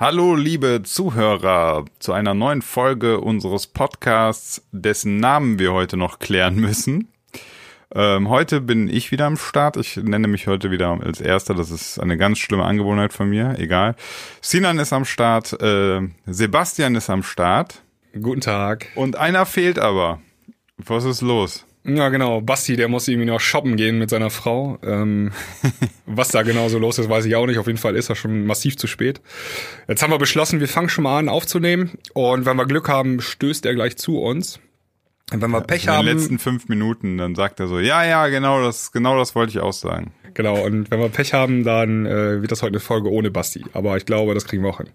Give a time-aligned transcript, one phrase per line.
[0.00, 6.54] Hallo, liebe Zuhörer, zu einer neuen Folge unseres Podcasts, dessen Namen wir heute noch klären
[6.56, 7.08] müssen.
[7.94, 9.76] Ähm, heute bin ich wieder am Start.
[9.76, 11.52] Ich nenne mich heute wieder als Erster.
[11.52, 13.58] Das ist eine ganz schlimme Angewohnheit von mir.
[13.58, 13.94] Egal.
[14.40, 15.60] Sinan ist am Start.
[15.60, 17.82] Äh, Sebastian ist am Start.
[18.18, 18.86] Guten Tag.
[18.94, 20.22] Und einer fehlt aber.
[20.78, 21.66] Was ist los?
[21.84, 22.40] Ja, genau.
[22.42, 24.78] Basti, der muss irgendwie noch shoppen gehen mit seiner Frau.
[24.82, 25.32] Ähm,
[26.06, 27.58] was da genau so los ist, weiß ich auch nicht.
[27.58, 29.20] Auf jeden Fall ist er schon massiv zu spät.
[29.88, 31.92] Jetzt haben wir beschlossen, wir fangen schon mal an aufzunehmen.
[32.12, 34.60] Und wenn wir Glück haben, stößt er gleich zu uns.
[35.32, 36.06] Und wenn wir Pech In haben.
[36.06, 39.50] den letzten fünf Minuten, dann sagt er so, ja, ja, genau das, genau das wollte
[39.50, 40.12] ich auch sagen.
[40.34, 43.64] Genau, und wenn wir Pech haben, dann äh, wird das heute eine Folge ohne Basti.
[43.72, 44.90] Aber ich glaube, das kriegen wir auch hin.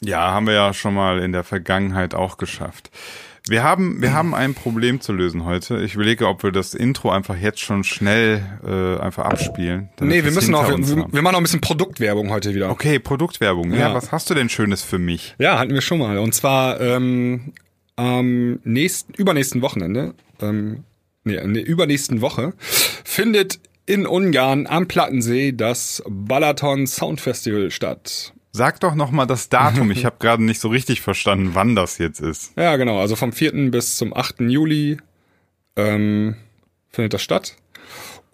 [0.00, 2.90] Ja, haben wir ja schon mal in der Vergangenheit auch geschafft.
[3.48, 5.82] Wir haben, wir haben ein Problem zu lösen heute.
[5.82, 9.88] Ich überlege, ob wir das Intro einfach jetzt schon schnell äh, einfach abspielen.
[10.00, 12.70] Nee, wir müssen auch, wir, wir machen noch ein bisschen Produktwerbung heute wieder.
[12.70, 13.72] Okay, Produktwerbung.
[13.72, 13.78] Ja.
[13.78, 13.94] Ja.
[13.94, 15.34] was hast du denn Schönes für mich?
[15.38, 16.18] Ja, hatten wir schon mal.
[16.18, 17.52] Und zwar ähm,
[17.96, 20.84] am nächsten, übernächsten Wochenende, ähm,
[21.24, 22.52] nee, in der übernächsten Woche,
[23.04, 28.31] findet in Ungarn am Plattensee das Balaton Sound Festival statt.
[28.52, 29.90] Sag doch noch mal das Datum.
[29.90, 32.52] Ich habe gerade nicht so richtig verstanden, wann das jetzt ist.
[32.56, 33.00] Ja, genau.
[33.00, 33.70] Also vom 4.
[33.70, 34.40] bis zum 8.
[34.40, 34.98] Juli
[35.76, 36.36] ähm,
[36.90, 37.56] findet das statt.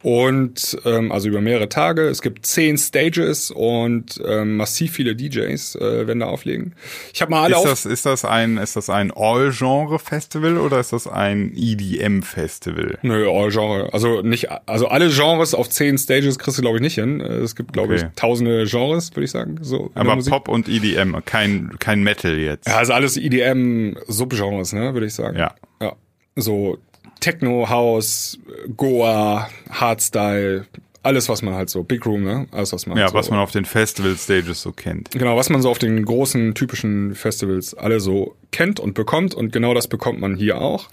[0.01, 2.03] Und ähm, also über mehrere Tage.
[2.03, 6.75] Es gibt zehn Stages und ähm, massiv viele DJs äh, werden da auflegen.
[7.13, 10.93] Ich habe mal alle Ist das, ist das ein, ist das ein All-Genre-Festival oder ist
[10.93, 12.99] das ein EDM-Festival?
[13.03, 13.93] Nö, all Genre.
[13.93, 17.21] Also nicht, also alle Genres auf zehn Stages kriegst du glaube ich nicht hin.
[17.21, 18.07] Äh, Es gibt glaube Okay.
[18.09, 19.59] ich tausende Genres, würde ich sagen.
[19.63, 20.17] So Aber.
[20.19, 22.69] Pop und EDM, kein, kein Metal jetzt.
[22.69, 25.39] Ja, also alles EDM Subgenres, ne, würde ich sagen.
[25.39, 25.55] Ja.
[25.81, 25.95] Ja.
[26.37, 26.79] So
[27.21, 28.39] Techno, House,
[28.77, 30.67] Goa, Hardstyle,
[31.03, 33.31] alles was man halt so Big Room, ne, alles was man Ja, halt so, was
[33.31, 35.11] man auf den Festival-Stages so kennt.
[35.13, 39.53] Genau, was man so auf den großen typischen Festivals alle so kennt und bekommt und
[39.53, 40.89] genau das bekommt man hier auch.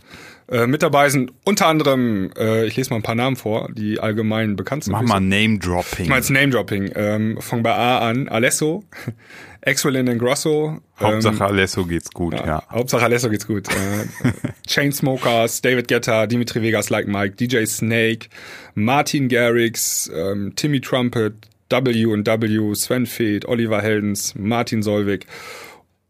[0.48, 4.00] Äh, mit dabei sind unter anderem, äh, ich lese mal ein paar Namen vor, die
[4.00, 4.94] allgemein bekannt sind.
[4.94, 6.04] Mach mal Name-Dropping.
[6.06, 6.92] Ich meine Name-Dropping.
[6.96, 8.28] Ähm, fang bei A an.
[8.28, 8.84] Alesso,
[9.66, 10.80] Axwell and Grosso.
[11.00, 12.62] Hauptsache ähm, Alesso geht's gut, ja.
[12.70, 13.68] Hauptsache Alesso geht's gut.
[13.70, 14.32] Äh,
[14.68, 18.28] Chainsmokers, David Guetta, Dimitri Vegas, Like Mike, DJ Snake,
[18.76, 21.34] Martin Garrix, ähm, Timmy Trumpet,
[21.70, 25.26] W&W, Sven Feth, Oliver Heldens, Martin Solvik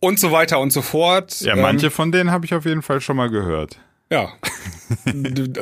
[0.02, 1.40] und so weiter und so fort.
[1.40, 3.80] Ja, Ähm, manche von denen habe ich auf jeden Fall schon mal gehört.
[4.10, 4.34] Ja.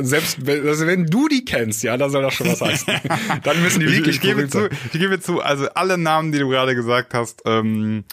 [0.02, 2.94] Selbst wenn, also wenn du die kennst, ja, dann soll das schon was heißen.
[3.44, 6.32] Dann müssen die Ich, wirklich ich, gebe berühmt zu, ich gebe zu, also alle Namen,
[6.32, 8.04] die du gerade gesagt hast, ähm,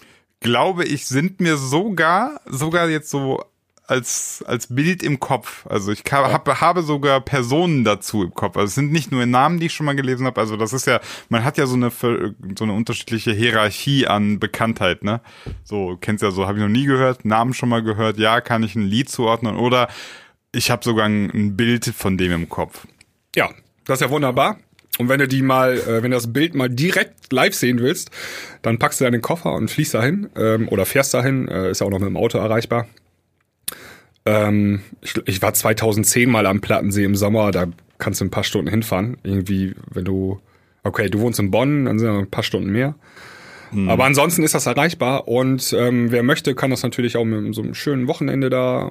[0.41, 3.45] glaube ich, sind mir sogar, sogar jetzt so
[3.91, 5.67] als, als Bild im Kopf.
[5.67, 8.57] Also ich ka- habe, sogar Personen dazu im Kopf.
[8.57, 10.41] Also es sind nicht nur Namen, die ich schon mal gelesen habe.
[10.41, 15.03] Also das ist ja, man hat ja so eine, so eine unterschiedliche Hierarchie an Bekanntheit,
[15.05, 15.21] ne?
[15.65, 18.63] So, kennst ja so, habe ich noch nie gehört, Namen schon mal gehört, ja, kann
[18.63, 19.89] ich ein Lied zuordnen oder
[20.53, 22.87] ich habe sogar ein, ein Bild von dem im Kopf.
[23.37, 23.51] Ja,
[23.85, 24.59] das ist ja wunderbar.
[24.99, 28.11] Und wenn du die mal, äh, wenn du das Bild mal direkt live sehen willst,
[28.63, 31.49] dann packst du deinen Koffer und fliegst dahin ähm, oder fährst dahin.
[31.49, 32.87] Äh, ist ja auch noch mit dem Auto erreichbar.
[34.27, 37.51] Ähm, ich, ich war 2010 mal am Plattensee im Sommer.
[37.51, 37.67] Da
[37.99, 39.17] kannst du ein paar Stunden hinfahren.
[39.23, 40.41] Irgendwie, wenn du,
[40.83, 42.95] okay, du wohnst in Bonn, dann sind noch ein paar Stunden mehr.
[43.87, 47.63] Aber ansonsten ist das erreichbar und ähm, wer möchte, kann das natürlich auch mit so
[47.63, 48.91] einem schönen Wochenende da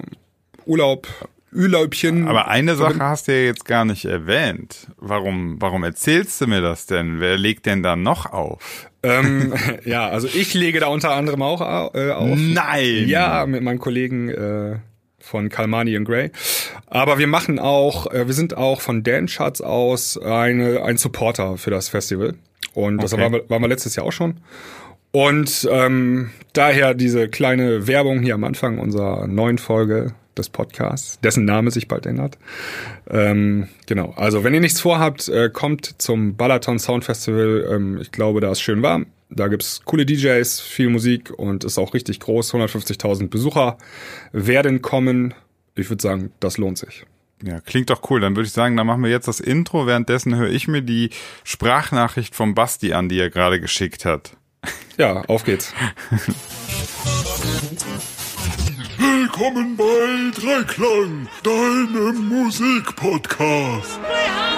[0.65, 1.05] Urlaub,
[1.53, 2.29] Urlaubchen.
[2.29, 4.87] Aber eine Sache hast du ja jetzt gar nicht erwähnt.
[4.97, 7.19] Warum, warum erzählst du mir das denn?
[7.19, 8.89] Wer legt denn da noch auf?
[9.03, 9.53] ähm,
[9.83, 12.37] ja, also ich lege da unter anderem auch au- äh, auf.
[12.39, 13.03] Nein!
[13.07, 14.77] Ja, mit meinem Kollegen äh,
[15.29, 16.31] von Kalmani und Gray.
[16.87, 21.57] Aber wir machen auch, äh, wir sind auch von Dance Charts aus eine, ein Supporter
[21.57, 22.33] für das Festival.
[22.73, 23.21] Und das Okay.
[23.23, 24.37] waren wir, waren wir letztes Jahr auch schon.
[25.11, 31.45] Und ähm, daher diese kleine Werbung hier am Anfang unserer neuen Folge des Podcasts, dessen
[31.45, 32.37] Name sich bald ändert.
[33.09, 37.67] Ähm, genau, also wenn ihr nichts vorhabt, äh, kommt zum Balaton Sound Festival.
[37.71, 39.07] Ähm, ich glaube, da ist schön warm.
[39.29, 42.53] Da gibt's coole DJs, viel Musik und ist auch richtig groß.
[42.53, 43.77] 150.000 Besucher
[44.31, 45.35] werden kommen.
[45.75, 47.05] Ich würde sagen, das lohnt sich.
[47.43, 48.19] Ja, klingt doch cool.
[48.19, 49.85] Dann würde ich sagen, dann machen wir jetzt das Intro.
[49.85, 51.11] Währenddessen höre ich mir die
[51.43, 54.35] Sprachnachricht vom Basti an, die er gerade geschickt hat.
[54.97, 55.73] Ja, auf geht's.
[58.97, 63.99] Willkommen bei Dreiklang, deinem Musikpodcast.
[64.01, 64.48] Playhouse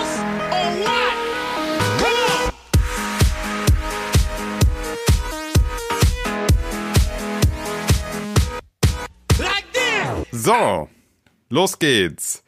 [10.43, 10.89] So,
[11.49, 12.43] los geht's.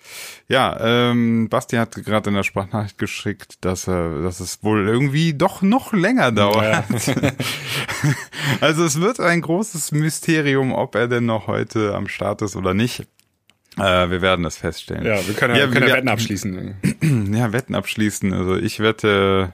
[0.47, 0.77] Ja,
[1.11, 5.61] ähm, Basti hat gerade in der Sprachnachricht geschickt, dass, er, dass es wohl irgendwie doch
[5.61, 6.85] noch länger dauert.
[8.59, 12.73] Also es wird ein großes Mysterium, ob er denn noch heute am Start ist oder
[12.73, 13.07] nicht.
[13.77, 15.05] Äh, wir werden das feststellen.
[15.05, 16.75] Ja, wir können ja, Ja, wir können ja Wetten abschließen.
[17.33, 18.33] Ja, Wetten abschließen.
[18.33, 19.53] Also ich wette,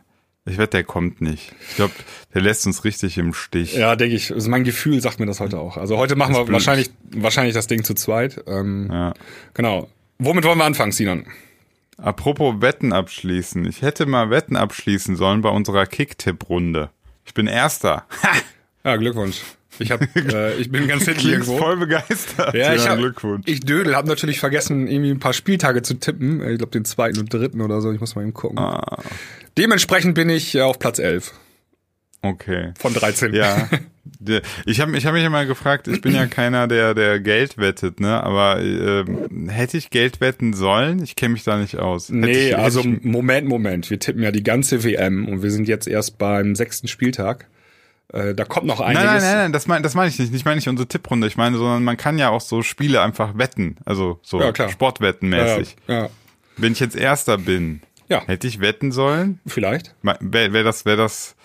[0.49, 1.53] ich wette, der kommt nicht.
[1.69, 1.93] Ich glaube,
[2.33, 3.75] der lässt uns richtig im Stich.
[3.75, 4.33] Ja, denke ich.
[4.33, 5.77] Also mein Gefühl sagt mir das heute auch.
[5.77, 6.53] Also heute machen wir blut.
[6.53, 8.43] wahrscheinlich, wahrscheinlich das Ding zu zweit.
[8.47, 9.13] Ähm, Ja.
[9.53, 9.89] Genau.
[10.17, 11.25] Womit wollen wir anfangen, Sinan?
[11.97, 13.65] Apropos Wetten abschließen.
[13.65, 16.89] Ich hätte mal Wetten abschließen sollen bei unserer Kicktipp-Runde.
[17.25, 18.05] Ich bin Erster.
[18.23, 18.29] Ha!
[18.83, 19.41] Ja, Glückwunsch.
[19.79, 21.57] Ich hab, äh, ich bin ganz hinten irgendwo.
[21.57, 22.53] voll begeistert.
[22.53, 23.43] Ja, ich hab, Glückwunsch.
[23.47, 26.41] ich Dödel, habe natürlich vergessen, irgendwie ein paar Spieltage zu tippen.
[26.49, 27.91] Ich glaube, den zweiten und dritten oder so.
[27.91, 28.59] Ich muss mal eben gucken.
[28.59, 28.97] Ah,
[29.57, 31.33] Dementsprechend bin ich äh, auf Platz 11
[32.21, 32.73] okay.
[32.79, 33.33] von 13.
[33.33, 33.69] Ja.
[34.65, 37.99] Ich habe ich hab mich immer gefragt, ich bin ja keiner, der, der Geld wettet,
[37.99, 38.21] ne?
[38.23, 41.01] Aber ähm, hätte ich Geld wetten sollen?
[41.03, 42.09] Ich kenne mich da nicht aus.
[42.09, 43.89] Hätte Nee, ich, also Moment, Moment.
[43.89, 47.47] Wir tippen ja die ganze WM und wir sind jetzt erst beim sechsten Spieltag.
[48.11, 49.11] Äh, da kommt noch Nein, einiges.
[49.11, 50.33] nein, nein, nein, das meine das mein ich nicht.
[50.33, 51.27] Ich meine nicht unsere Tipprunde.
[51.27, 53.77] Ich meine, sondern man kann ja auch so Spiele einfach wetten.
[53.85, 54.51] Also so Ja.
[54.69, 55.75] Sportwettenmäßig.
[55.87, 56.09] Ja, ja,
[56.57, 58.23] Wenn ich jetzt Erster bin, Ja.
[58.25, 59.39] hätte ich wetten sollen?
[59.45, 59.93] vielleicht.
[60.01, 61.35] Wäre wär das, wäre das,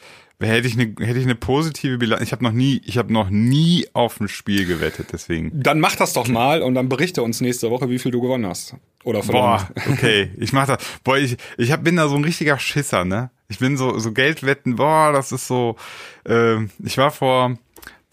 [0.41, 2.23] hätte ich eine, hätte ich eine positive Bilanz.
[2.23, 5.51] Ich habe noch nie, ich habe noch nie auf ein Spiel gewettet, deswegen.
[5.55, 8.47] Dann mach das doch mal und dann berichte uns nächste Woche, wie viel du gewonnen
[8.47, 8.75] hast.
[9.05, 9.67] Oder verloren.
[9.75, 10.79] Boah, okay, ich mach das.
[11.05, 13.31] Boah, ich, ich hab, bin da so ein richtiger Schisser, ne?
[13.49, 15.77] Ich bin so, so Geldwetten, boah, das ist so,
[16.25, 17.57] ähm, ich war vor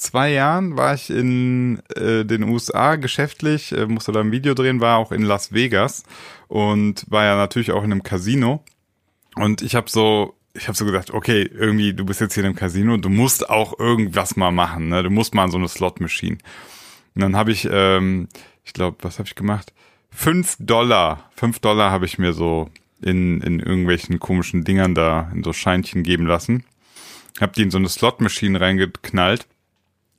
[0.02, 4.82] zwei Jahren, war ich in äh, den USA geschäftlich, äh, musste da ein Video drehen,
[4.82, 6.04] war auch in Las Vegas
[6.48, 8.64] und war ja natürlich auch in einem Casino.
[9.36, 12.56] Und ich habe so, ich habe so gedacht, okay, irgendwie, du bist jetzt hier einem
[12.56, 15.04] Casino, du musst auch irgendwas mal machen, ne?
[15.04, 16.38] Du musst mal an so eine Slot-Machine.
[17.16, 18.28] Und dann habe ich, ähm,
[18.66, 19.72] ich glaube, was habe ich gemacht?
[20.10, 22.70] Fünf Dollar, fünf Dollar habe ich mir so
[23.02, 26.66] in, in irgendwelchen komischen Dingern da, in so Scheinchen geben lassen.
[27.40, 29.48] Hab die in so eine Slot-Machine reingeknallt.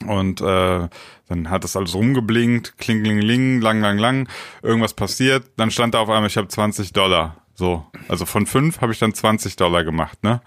[0.07, 0.89] Und äh,
[1.29, 4.29] dann hat das alles rumgeblinkt, klingelingeling, lang, lang, lang,
[4.63, 5.45] irgendwas passiert.
[5.57, 7.37] Dann stand da auf einmal, ich habe 20 Dollar.
[7.55, 10.41] So, also von fünf habe ich dann 20 Dollar gemacht, ne?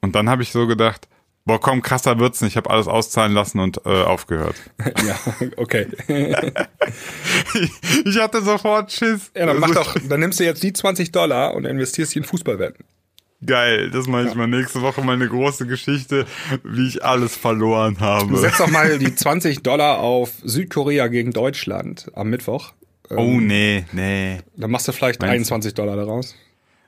[0.00, 1.08] Und dann habe ich so gedacht,
[1.44, 2.52] boah, komm, krasser wird's nicht.
[2.52, 4.56] Ich habe alles auszahlen lassen und äh, aufgehört.
[5.06, 5.18] ja,
[5.56, 5.86] okay.
[8.04, 9.30] Ich hatte sofort Schiss.
[9.36, 12.18] Ja, dann mach Also, doch, dann nimmst du jetzt die 20 Dollar und investierst die
[12.18, 12.84] in Fußballwetten.
[13.44, 16.26] Geil, das mache ich mal nächste Woche mal eine große Geschichte,
[16.62, 18.36] wie ich alles verloren habe.
[18.36, 22.72] Setz doch mal die 20 Dollar auf Südkorea gegen Deutschland am Mittwoch.
[23.08, 24.40] Oh nee, nee.
[24.56, 25.54] Dann machst du vielleicht Meinst du?
[25.54, 26.36] 21 Dollar daraus.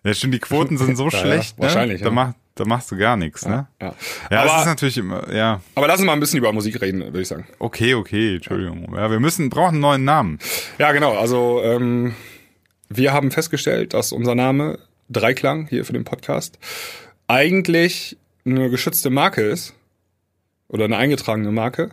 [0.04, 1.64] Ja, stimmt, die Quoten sind so Ja, ja, schlecht, ne?
[1.64, 2.12] wahrscheinlich, Da, ja.
[2.12, 3.66] mach, da machst du gar nichts, ne?
[3.80, 3.88] Ja.
[3.88, 3.94] Ja,
[4.30, 7.00] das ist aber, natürlich immer, ja, aber lass uns mal ein bisschen über Musik reden,
[7.00, 7.46] würde ich sagen.
[7.58, 8.94] okay, okay, Entschuldigung.
[8.94, 10.38] Ja, wir müssen, brauchen einen neuen Namen.
[10.78, 11.16] Ja, genau.
[11.16, 12.14] Also ähm,
[12.88, 14.78] wir haben festgestellt, dass unser Name
[15.08, 16.58] Dreiklang hier für den Podcast
[17.26, 19.74] eigentlich eine geschützte Marke ist
[20.68, 21.90] oder eine eingetragene Marke.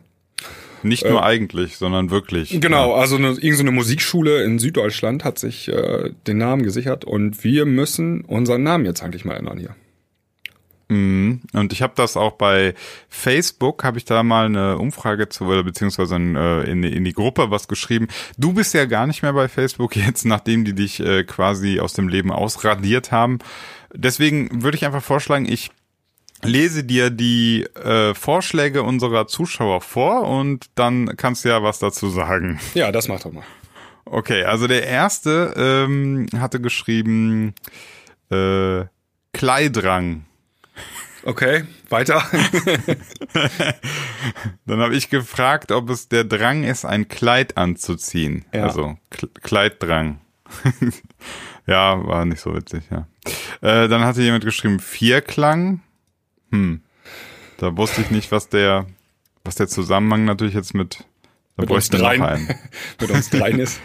[0.82, 2.60] Nicht nur eigentlich, sondern wirklich.
[2.62, 7.66] Genau, also eine, irgendeine Musikschule in Süddeutschland hat sich äh, den Namen gesichert und wir
[7.66, 9.76] müssen unseren Namen jetzt eigentlich mal ändern hier.
[10.90, 11.42] Mhm.
[11.54, 12.74] Und ich habe das auch bei
[13.08, 17.14] Facebook, habe ich da mal eine Umfrage zu, oder beziehungsweise in, äh, in, in die
[17.14, 18.08] Gruppe was geschrieben.
[18.38, 21.94] Du bist ja gar nicht mehr bei Facebook jetzt, nachdem die dich äh, quasi aus
[21.94, 23.40] dem Leben ausradiert haben.
[23.94, 25.72] Deswegen würde ich einfach vorschlagen, ich
[26.44, 32.10] lese dir die äh, Vorschläge unserer Zuschauer vor und dann kannst du ja was dazu
[32.10, 32.60] sagen.
[32.74, 33.44] Ja, das macht doch mal.
[34.06, 37.54] Okay, also der erste ähm, hatte geschrieben
[38.32, 38.86] äh,
[39.34, 40.26] Kleidrang.
[41.24, 42.24] Okay, weiter.
[44.66, 48.46] Dann habe ich gefragt, ob es der Drang ist, ein Kleid anzuziehen.
[48.54, 48.64] Ja.
[48.64, 48.98] Also
[49.42, 50.22] Kleiddrang.
[51.68, 53.08] ja, war nicht so witzig, ja.
[53.62, 55.82] Äh, dann hatte jemand geschrieben Vierklang.
[56.52, 56.82] Hm.
[57.58, 58.88] Da wusste ich nicht, was der,
[59.44, 61.00] was der Zusammenhang natürlich jetzt mit,
[61.58, 62.48] da Mit uns bräuchten wir noch einen.
[63.02, 63.82] Mit uns dreien ist.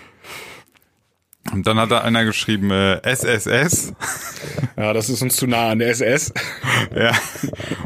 [1.52, 3.92] Und dann hat da einer geschrieben äh, SSS.
[4.76, 6.32] Ja, das ist uns zu nah an der SS.
[6.94, 7.12] ja.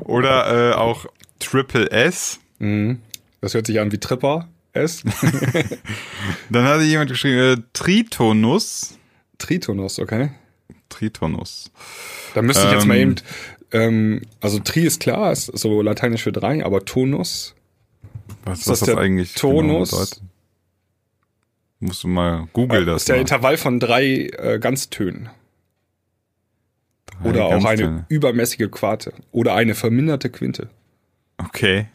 [0.05, 1.07] Oder äh, auch
[1.41, 2.39] Triple S.
[3.41, 5.03] Das hört sich an wie Tripper S.
[6.51, 8.97] Dann hatte jemand geschrieben äh, Tritonus.
[9.39, 10.31] Tritonus, okay.
[10.89, 11.71] Tritonus.
[12.35, 13.03] Da müsste ich jetzt mal Ähm.
[13.11, 13.15] eben,
[13.73, 17.55] ähm, also Tri ist klar, ist so lateinisch für drei, aber Tonus,
[18.45, 19.91] Was, Ist das das eigentlich Tonus?
[19.91, 20.29] genau?
[21.81, 23.21] Musst du mal google das ist der mal.
[23.21, 25.31] Intervall von drei äh, Ganztönen.
[27.25, 29.13] Oder auch eine übermäßige Quarte.
[29.33, 30.71] Oder eine verminderte Quinte.
[31.37, 31.89] Okay.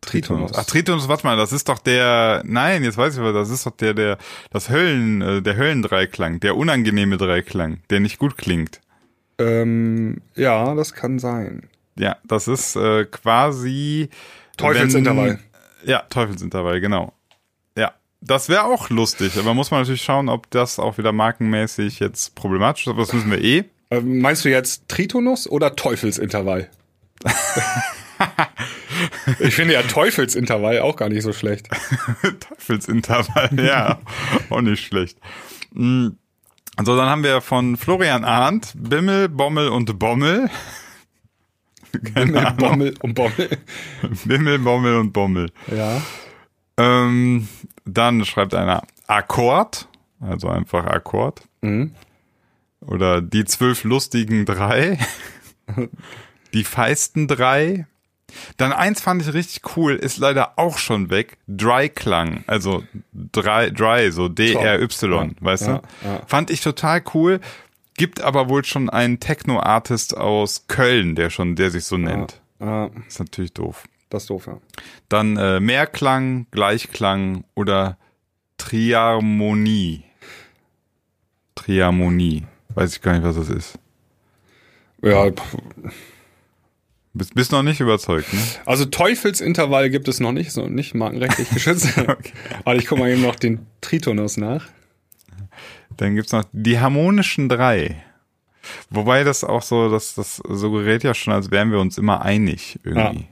[0.00, 0.52] Tritonus.
[0.54, 3.66] Ach, Tritonus, warte mal, das ist doch der, nein, jetzt weiß ich was, das ist
[3.66, 4.18] doch der, der,
[4.50, 8.80] das Höllen, äh, der Höllendreiklang, der unangenehme Dreiklang, der nicht gut klingt.
[9.38, 11.68] Ähm, ja, das kann sein.
[11.96, 14.10] Ja, das ist äh, quasi
[14.58, 15.38] Teufelsintervall.
[15.82, 17.13] Wenn, ja, Teufelsintervall, genau.
[18.26, 22.34] Das wäre auch lustig, aber muss man natürlich schauen, ob das auch wieder markenmäßig jetzt
[22.34, 23.64] problematisch ist, aber das müssen wir eh.
[23.90, 26.70] Äh, meinst du jetzt Tritonus oder Teufelsintervall?
[29.40, 31.68] ich finde ja Teufelsintervall auch gar nicht so schlecht.
[32.48, 34.00] Teufelsintervall, ja,
[34.50, 35.18] auch nicht schlecht.
[35.72, 36.08] Mm.
[36.76, 40.50] Also dann haben wir von Florian Arndt Bimmel, Bommel und Bommel.
[41.92, 43.58] Bimmel, Bommel und Bommel.
[44.24, 45.52] Bimmel, Bommel und Bommel.
[45.70, 46.00] Ja.
[46.76, 47.48] Ähm,
[47.84, 49.88] dann schreibt einer Akkord,
[50.20, 51.42] also einfach Akkord.
[51.60, 51.94] Mhm.
[52.80, 54.98] Oder die zwölf lustigen drei.
[56.52, 57.86] die feisten drei.
[58.56, 61.36] Dann eins fand ich richtig cool, ist leider auch schon weg.
[61.46, 66.08] Dry Klang, also dry, dry so D-R-Y, Ja, weißt ja, du?
[66.08, 66.20] ja.
[66.26, 67.40] Fand ich total cool.
[67.96, 72.40] Gibt aber wohl schon einen Techno-Artist aus Köln, der schon, der sich so nennt.
[73.06, 73.84] Ist natürlich doof.
[74.10, 74.58] Das ist doof, ja.
[75.08, 77.98] Dann äh, Mehrklang, Gleichklang oder
[78.58, 80.04] Triharmonie.
[81.54, 82.44] Triharmonie.
[82.74, 83.78] Weiß ich gar nicht, was das ist.
[85.02, 85.56] Ja, pff,
[87.12, 88.40] Bist, bist noch nicht überzeugt, ne?
[88.64, 91.96] also Teufelsintervall gibt es noch nicht, so nicht markenrechtlich geschützt.
[92.64, 94.66] Aber ich gucke mal eben noch den Tritonus nach.
[95.96, 98.02] Dann gibt's noch die harmonischen drei.
[98.90, 102.80] Wobei das auch so, das, das suggeriert ja schon, als wären wir uns immer einig
[102.82, 103.26] irgendwie.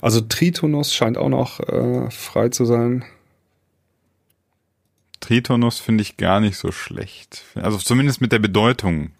[0.00, 3.04] Also Tritonus scheint auch noch äh, frei zu sein.
[5.20, 7.44] Tritonus finde ich gar nicht so schlecht.
[7.54, 9.10] Also zumindest mit der Bedeutung.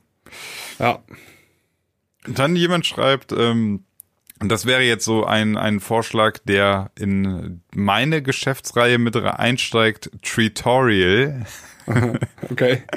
[0.79, 1.01] Ja,
[2.27, 3.85] Dann jemand schreibt, ähm,
[4.39, 11.45] das wäre jetzt so ein, ein Vorschlag, der in meine Geschäftsreihe mit einsteigt, Tutorial.
[12.51, 12.83] okay.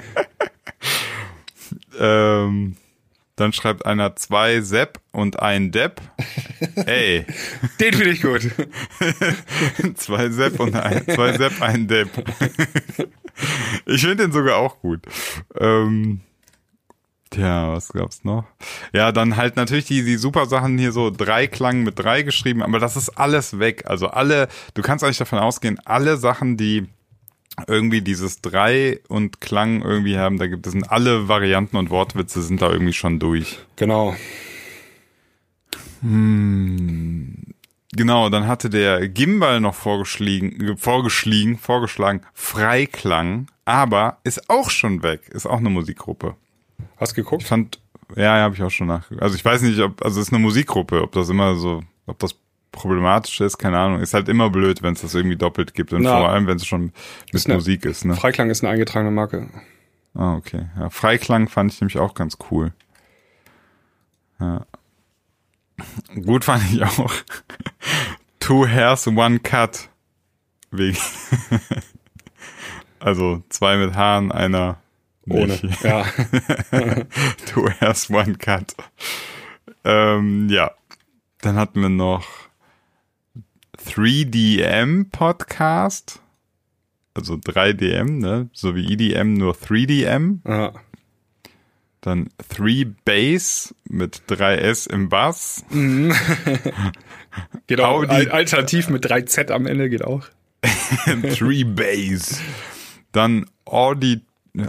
[2.00, 2.78] Ähm,
[3.36, 6.02] dann schreibt einer zwei Sepp und ein Depp.
[6.86, 7.26] Ey,
[7.80, 8.42] Den finde ich gut.
[9.96, 12.10] zwei Sepp und ein, zwei Sepp, ein Depp.
[13.86, 15.02] Ich finde den sogar auch gut.
[15.60, 16.22] Ähm,
[17.32, 18.46] tja, was gab's noch?
[18.94, 22.62] Ja, dann halt natürlich die, die super Sachen hier so drei Klang mit drei geschrieben,
[22.62, 23.84] aber das ist alles weg.
[23.88, 26.88] Also alle, du kannst eigentlich davon ausgehen, alle Sachen, die
[27.68, 32.42] irgendwie dieses drei und Klang irgendwie haben, da gibt es sind alle Varianten und Wortwitze
[32.42, 33.60] sind da irgendwie schon durch.
[33.76, 34.16] Genau.
[37.96, 45.30] Genau, dann hatte der Gimbal noch vorgeschlagen, vorgeschlagen, vorgeschlagen, Freiklang, aber ist auch schon weg,
[45.30, 46.36] ist auch eine Musikgruppe.
[46.98, 47.44] Hast Ich geguckt?
[47.44, 47.80] fand,
[48.16, 49.10] ja, ja, habe ich auch schon nach.
[49.20, 52.20] Also ich weiß nicht, ob, also es ist eine Musikgruppe, ob das immer so, ob
[52.20, 52.36] das
[52.74, 54.02] problematisch ist, keine Ahnung.
[54.02, 56.58] Ist halt immer blöd, wenn es das irgendwie doppelt gibt und Na, vor allem, wenn
[56.58, 56.92] es schon
[57.32, 58.16] mit eine- Musik ist, ne?
[58.16, 59.50] Freiklang ist eine eingetragene Marke.
[60.14, 60.68] Ah, okay.
[60.78, 62.74] Ja, Freiklang fand ich nämlich auch ganz cool.
[64.40, 64.66] Ja.
[66.26, 67.12] Gut fand ich auch.
[68.40, 69.90] Two hairs, one cut.
[70.72, 70.98] Wegen.
[73.00, 74.78] also zwei mit Haaren, einer
[75.30, 75.60] Ohne.
[75.62, 75.84] nicht.
[75.84, 76.04] Ja.
[77.46, 78.76] Two hairs, one cut.
[79.84, 80.72] Ähm, ja.
[81.42, 82.26] Dann hatten wir noch
[83.88, 86.20] 3DM Podcast.
[87.14, 88.50] Also 3DM, ne?
[88.54, 90.40] So wie EDM, nur 3DM.
[90.48, 90.74] ja.
[92.02, 95.64] Dann 3 Bass mit 3S im Bass.
[97.68, 100.26] Geht auch Audi- al- alternativ mit 3Z am Ende geht auch.
[101.06, 102.42] 3 Bass.
[103.14, 104.20] Dann Audi,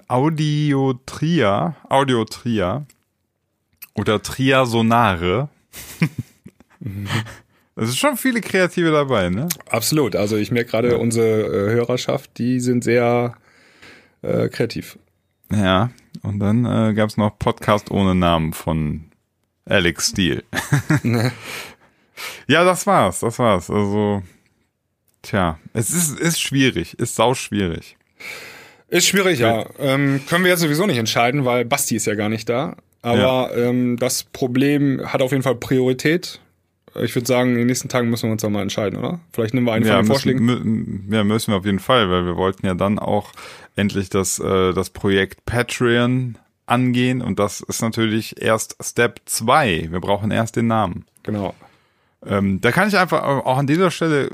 [0.06, 2.87] Audiotria, Audiotria
[3.94, 5.49] oder Triasonare.
[7.76, 9.49] Es ist schon viele Kreative dabei, ne?
[9.69, 10.14] Absolut.
[10.14, 13.35] Also ich merke gerade, unsere äh, Hörerschaft, die sind sehr
[14.23, 14.99] äh, kreativ.
[15.52, 15.90] Ja.
[16.23, 19.07] Und dann äh, gab es noch Podcast ohne Namen von
[19.64, 20.45] Alex Steele.
[22.47, 23.71] ja, das war's, das war's.
[23.71, 24.23] Also,
[25.23, 27.97] tja, es ist, ist schwierig, ist sau schwierig.
[28.88, 29.66] Ist schwierig, ja.
[29.78, 32.76] Ähm, können wir jetzt sowieso nicht entscheiden, weil Basti ist ja gar nicht da.
[33.02, 36.40] Aber ähm, das Problem hat auf jeden Fall Priorität.
[37.00, 39.20] Ich würde sagen, in den nächsten Tagen müssen wir uns dann mal entscheiden, oder?
[39.32, 41.08] Vielleicht nehmen wir einen Ja von den Vorschlägen.
[41.10, 43.32] ja, müssen wir auf jeden Fall, weil wir wollten ja dann auch
[43.76, 49.88] endlich das, äh, das Projekt Patreon angehen und das ist natürlich erst Step 2.
[49.90, 51.04] Wir brauchen erst den Namen.
[51.22, 51.54] Genau.
[52.24, 54.30] Ähm, da kann ich einfach, auch an dieser Stelle,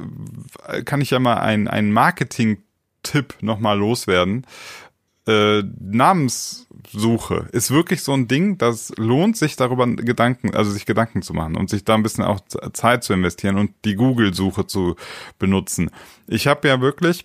[0.68, 4.46] äh, kann ich ja mal einen, einen Marketing-Tipp nochmal loswerden.
[5.26, 5.62] Äh,
[6.80, 11.34] Namenssuche ist wirklich so ein Ding, das lohnt sich darüber Gedanken, also sich Gedanken zu
[11.34, 12.40] machen und sich da ein bisschen auch
[12.72, 14.96] Zeit zu investieren und die Google-Suche zu
[15.38, 15.90] benutzen.
[16.26, 17.24] Ich habe ja wirklich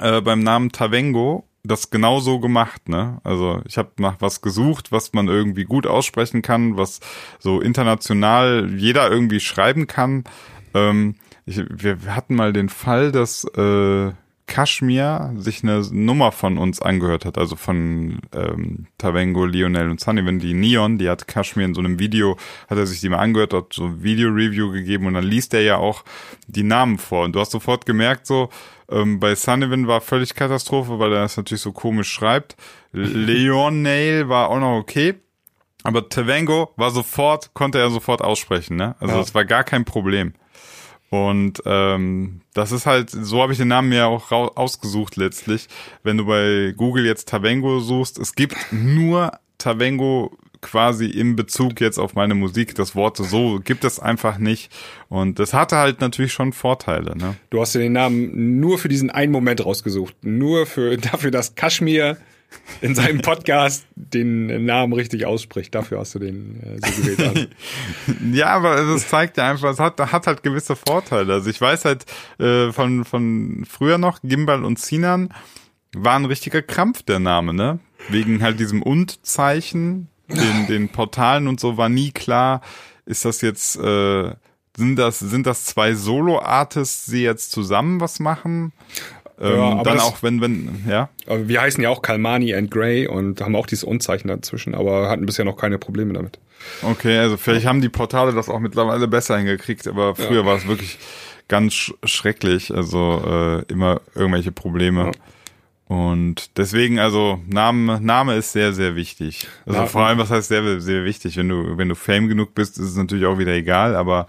[0.00, 3.20] äh, beim Namen Tavengo das genau so gemacht, ne?
[3.24, 7.00] Also ich habe nach was gesucht, was man irgendwie gut aussprechen kann, was
[7.38, 10.24] so international jeder irgendwie schreiben kann.
[10.74, 11.16] Ähm,
[11.46, 14.12] ich, wir hatten mal den Fall, dass äh,
[14.46, 20.24] Kashmir sich eine Nummer von uns angehört hat, also von ähm, Tavengo, Lionel und Sunny,
[20.26, 22.36] wenn die Neon, die hat Kashmir in so einem Video,
[22.68, 25.62] hat er sich die mal angehört, hat so ein Video-Review gegeben und dann liest er
[25.62, 26.04] ja auch
[26.46, 28.50] die Namen vor und du hast sofort gemerkt so,
[28.90, 32.56] ähm, bei Sullivan war völlig Katastrophe, weil er das natürlich so komisch schreibt.
[32.92, 35.14] Leonel war auch noch okay.
[35.82, 38.94] Aber Tavengo war sofort, konnte er sofort aussprechen, ne?
[39.00, 39.20] Also Ja.
[39.20, 40.32] es war gar kein Problem.
[41.14, 45.68] Und ähm, das ist halt, so habe ich den Namen mir auch ausgesucht letztlich.
[46.02, 51.98] Wenn du bei Google jetzt Tavengo suchst, es gibt nur Tavengo quasi im Bezug jetzt
[51.98, 52.74] auf meine Musik.
[52.74, 54.72] Das Wort so gibt es einfach nicht.
[55.08, 57.36] Und das hatte halt natürlich schon Vorteile, ne?
[57.50, 60.16] Du hast dir den Namen nur für diesen einen Moment rausgesucht.
[60.22, 62.16] Nur für, dafür, dass Kashmir
[62.80, 65.74] in seinem Podcast den Namen richtig ausspricht.
[65.74, 67.50] Dafür hast du den äh, so gewählt.
[68.32, 71.34] Ja, aber es zeigt ja einfach, es hat, hat halt gewisse Vorteile.
[71.34, 72.04] Also ich weiß halt
[72.38, 75.32] äh, von, von früher noch, Gimbal und Sinan
[75.94, 77.78] war ein richtiger Krampf der Name, ne?
[78.08, 82.60] Wegen halt diesem Und-Zeichen, den, den Portalen und so war nie klar,
[83.06, 84.32] ist das jetzt, äh,
[84.76, 88.72] sind das, sind das zwei Solo-Artists, die jetzt zusammen was machen?
[89.40, 91.08] Ähm, aber dann das- auch, wenn, wenn, ja.
[91.26, 95.26] Wir heißen ja auch Kalmani and Grey und haben auch dieses Unzeichen dazwischen, aber hatten
[95.26, 96.38] bisher noch keine Probleme damit.
[96.82, 100.66] Okay, also vielleicht haben die Portale das auch mittlerweile besser hingekriegt, aber früher war es
[100.68, 100.98] wirklich
[101.48, 103.22] ganz sch schrecklich, also
[103.68, 105.10] äh, immer irgendwelche Probleme.
[105.86, 109.46] Und deswegen, also Name, Name ist sehr, sehr wichtig.
[109.66, 111.36] Also Ja, vor allem, was heißt sehr, sehr wichtig?
[111.36, 114.26] Wenn du, wenn du Fame genug bist, ist es natürlich auch wieder egal, aber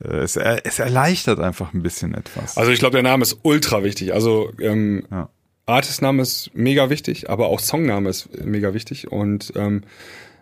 [0.00, 2.56] es, er, es erleichtert einfach ein bisschen etwas.
[2.56, 4.12] Also ich glaube, der Name ist ultra wichtig.
[4.14, 5.28] Also ähm, Ja.
[5.66, 9.12] Artistname ist mega wichtig, aber auch Songname ist mega wichtig.
[9.12, 9.82] Und ähm,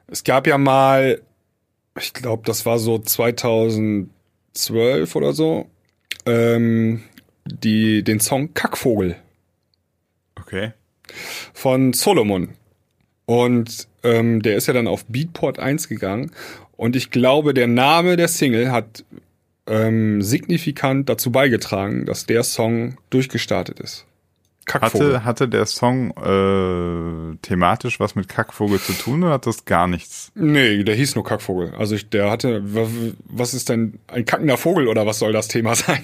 [0.07, 1.21] es gab ja mal,
[1.99, 4.09] ich glaube, das war so 2012
[5.17, 5.67] oder so,
[6.27, 7.03] ähm,
[7.45, 9.17] die, den Song Kackvogel
[10.39, 10.73] okay.
[11.53, 12.51] von Solomon.
[13.25, 16.31] Und ähm, der ist ja dann auf Beatport 1 gegangen.
[16.77, 19.05] Und ich glaube, der Name der Single hat
[19.67, 24.07] ähm, signifikant dazu beigetragen, dass der Song durchgestartet ist.
[24.67, 25.15] Kackvogel.
[25.15, 29.87] Hatte, hatte der Song äh, thematisch was mit Kackvogel zu tun oder hat das gar
[29.87, 30.33] nichts?
[30.35, 31.73] Nee, der hieß nur Kackvogel.
[31.79, 32.63] Also ich, der hatte,
[33.29, 36.03] was ist denn ein kackender Vogel oder was soll das Thema sein?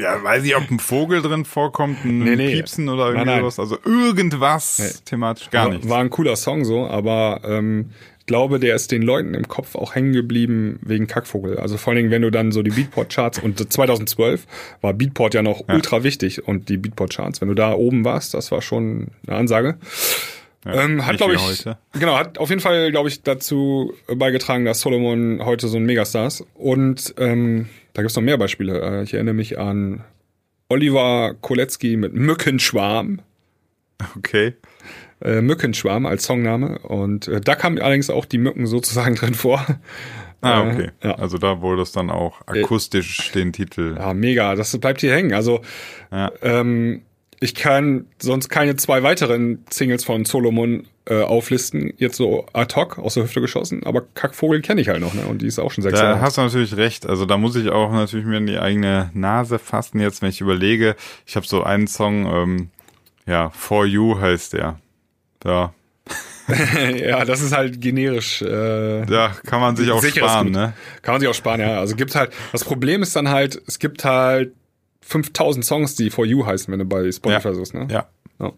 [0.00, 2.54] Ja, weiß ich, ob ein Vogel drin vorkommt, ein Nee, nee.
[2.54, 3.40] Piepsen oder irgendwie Nein, nein.
[3.42, 3.60] sowas.
[3.60, 5.88] Also irgendwas thematisch gar war, nichts.
[5.88, 7.90] war ein cooler Song so, aber ähm,
[8.26, 11.58] glaube, der ist den Leuten im Kopf auch hängen geblieben wegen Kackvogel.
[11.58, 14.46] Also vor allen Dingen, wenn du dann so die Beatport-Charts und 2012
[14.80, 18.50] war Beatport ja noch ultra wichtig und die Beatport-Charts, wenn du da oben warst, das
[18.52, 19.76] war schon eine Ansage.
[20.64, 21.78] ähm, hat, glaube ich, heute.
[21.98, 26.26] genau, hat auf jeden Fall, glaube ich, dazu beigetragen, dass Solomon heute so ein Megastar
[26.26, 26.44] ist.
[26.54, 28.80] Und ähm, da gibt's noch mehr Beispiele.
[28.80, 30.04] Äh, Ich erinnere mich an
[30.68, 33.20] Oliver Kolecki mit Mückenschwarm
[34.16, 34.54] Okay.
[35.24, 39.64] Äh, Mückenschwarm als Songname und äh, da kamen allerdings auch die Mücken sozusagen drin vor.
[40.40, 40.90] Ah, Äh, okay.
[41.02, 41.14] ja.
[41.16, 43.94] Also da wurde es dann auch akustisch den Titel.
[43.98, 45.32] Ja, mega, das bleibt hier hängen.
[45.34, 45.60] Also
[46.10, 46.32] Ja.
[46.42, 47.02] ähm,
[47.40, 52.98] ich kann sonst keine zwei weiteren Singles von Solomon äh, auflisten, jetzt so ad hoc
[53.00, 55.22] aus der Hüfte geschossen, aber Kackvogel kenne ich halt noch, ne?
[55.26, 57.04] Und die ist auch schon sechs Da hast du natürlich recht.
[57.04, 60.40] Also da muss ich auch natürlich mir in die eigene Nase fassen jetzt, wenn ich
[60.40, 60.94] überlege.
[61.26, 62.70] Ich habe so einen Song, ähm,
[63.26, 64.78] ja, For You heißt der.
[65.42, 65.72] Da,
[66.96, 68.42] ja, das ist halt generisch.
[68.42, 70.56] Äh, da kann man sich auch sparen, Gut.
[70.56, 70.72] ne?
[71.02, 71.78] Kann man sich auch sparen, ja.
[71.78, 74.52] Also gibt halt, das Problem ist dann halt, es gibt halt
[75.02, 77.54] 5000 Songs, die For You heißen, wenn du bei Spotify Ja.
[77.54, 77.86] suchst, ne?
[77.90, 78.06] Ja.
[78.40, 78.52] Ja.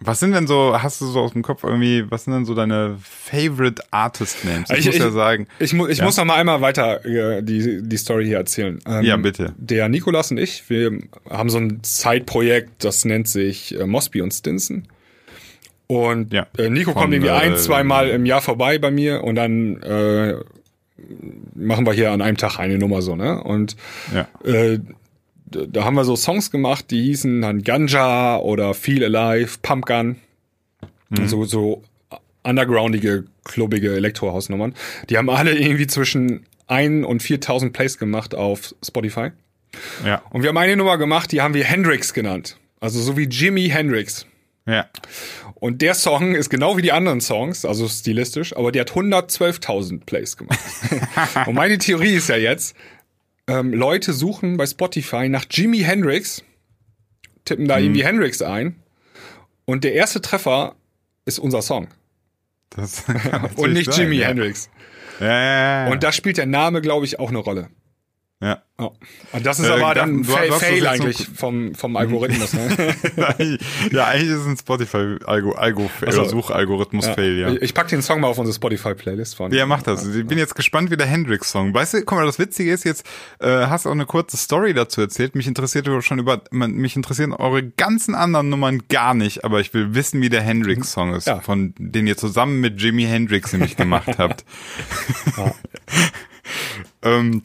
[0.00, 2.54] Was sind denn so, hast du so aus dem Kopf irgendwie, was sind denn so
[2.54, 4.70] deine Favorite Artist Names?
[4.70, 6.04] Ich, Ich- muss ich- ja sagen, Ich, mu ich Ja.
[6.04, 8.78] muss noch mal einmal weiter äh, die, die Story hier erzählen.
[8.86, 9.54] Ähm, Ja, bitte.
[9.56, 10.96] Der Nikolas und ich, wir
[11.28, 14.86] haben so ein Zeitprojekt, das nennt sich äh, Mosby und Stinson.
[15.88, 16.46] Und Ja.
[16.56, 19.82] äh, Nico kommt irgendwie ein, äh, zwei Mal im Jahr vorbei bei mir und dann
[19.82, 20.34] äh,
[21.54, 23.42] machen wir hier an einem Tag eine Nummer so, ne?
[23.42, 23.74] Und
[24.14, 24.28] ja.
[24.44, 24.78] äh,
[25.46, 30.16] da haben wir so Songs gemacht, die hießen dann Ganja oder Feel Alive, Pumpgun.
[31.24, 31.82] So, so
[32.42, 34.74] undergroundige, klubbige Elektrohausnummern.
[35.08, 39.30] Die haben alle irgendwie zwischen 1 und 4000 Plays gemacht auf Spotify.
[40.04, 40.20] Ja.
[40.28, 42.58] Und wir haben eine Nummer gemacht, die haben wir Hendrix genannt.
[42.80, 44.26] Also so wie Jimi Hendrix.
[44.66, 44.86] Ja.
[45.60, 50.04] Und der Song ist genau wie die anderen Songs, also stilistisch, aber der hat 112.000
[50.04, 50.58] Plays gemacht.
[51.46, 52.76] und meine Theorie ist ja jetzt,
[53.48, 56.44] ähm, Leute suchen bei Spotify nach Jimi Hendrix,
[57.44, 58.76] tippen da irgendwie Hendrix ein
[59.64, 60.76] und der erste Treffer
[61.24, 61.88] ist unser Song
[63.56, 64.28] und nicht sein, Jimi ja.
[64.28, 64.70] Hendrix.
[65.18, 65.26] Ja,
[65.86, 65.90] ja.
[65.90, 67.68] Und da spielt der Name, glaube ich, auch eine Rolle.
[68.40, 68.62] Ja.
[68.78, 68.90] Ja.
[69.32, 72.52] Und das ist Äh, aber da- dann du- Fail, Fail so- eigentlich vom, vom Algorithmus.
[72.52, 72.94] Ne?
[73.90, 76.22] ja, eigentlich ist es ein Spotify-Algo, Algo, so.
[76.24, 77.48] Suchalgorithmus-Fail, ja.
[77.60, 79.50] Ich, pack den Song mal auf unsere Spotify-Playlist von.
[79.52, 80.06] Ja, mach das.
[80.06, 81.74] Ich bin jetzt gespannt, wie der Hendrix-Song.
[81.74, 83.04] Weißt du, guck mal, das Witzige ist jetzt,
[83.40, 85.34] äh, hast auch eine kurze Story dazu erzählt.
[85.34, 89.94] Mich interessiert schon über, mich interessieren eure ganzen anderen Nummern gar nicht, aber ich will
[89.96, 91.40] wissen, wie der Hendrix-Song ist, Ja.
[91.40, 94.44] von den ihr zusammen mit Jimi Hendrix nämlich gemacht habt.
[97.02, 97.42] ähm,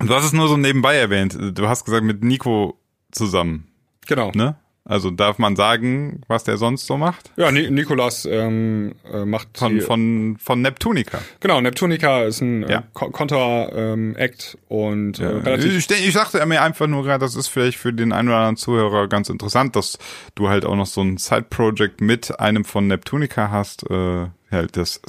[0.00, 1.36] du hast es nur so nebenbei erwähnt.
[1.38, 2.78] Du hast gesagt, mit Nico
[3.12, 3.68] zusammen,
[4.06, 4.32] Genau.
[4.34, 4.56] ne?
[4.82, 7.30] Also darf man sagen, was der sonst so macht?
[7.36, 11.18] Ja, Ni Nikolas ähm, äh, macht Von, die- von, von Neptunica.
[11.38, 12.78] genau Neptunica ist ein Ja.
[12.78, 17.48] äh, Ko- Kontra-Act und äh, relativ Ich, ich dachte mir einfach nur gerade, das ist
[17.48, 19.98] vielleicht für den einen oder anderen Zuhörer ganz interessant, dass
[20.34, 25.00] du halt auch noch so ein Side-Project mit einem von Neptunica hast, äh, halt das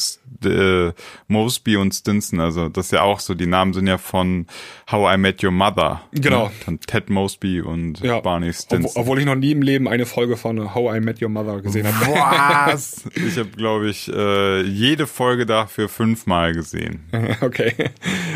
[0.45, 0.91] äh,
[1.27, 4.47] Mosby und Stinson, also das ist ja auch so, die Namen sind ja von
[4.91, 6.01] How I Met Your Mother.
[6.11, 6.45] Genau.
[6.45, 6.51] Ne?
[6.65, 8.91] Dann Ted Mosby und ja, Barney Stinson.
[8.95, 11.87] obwohl ich noch nie im Leben eine Folge von How I Met Your Mother gesehen
[11.87, 12.71] habe.
[12.71, 13.03] Was?
[13.15, 17.01] Ich habe, glaube ich, äh, jede Folge dafür fünfmal gesehen.
[17.41, 17.73] okay.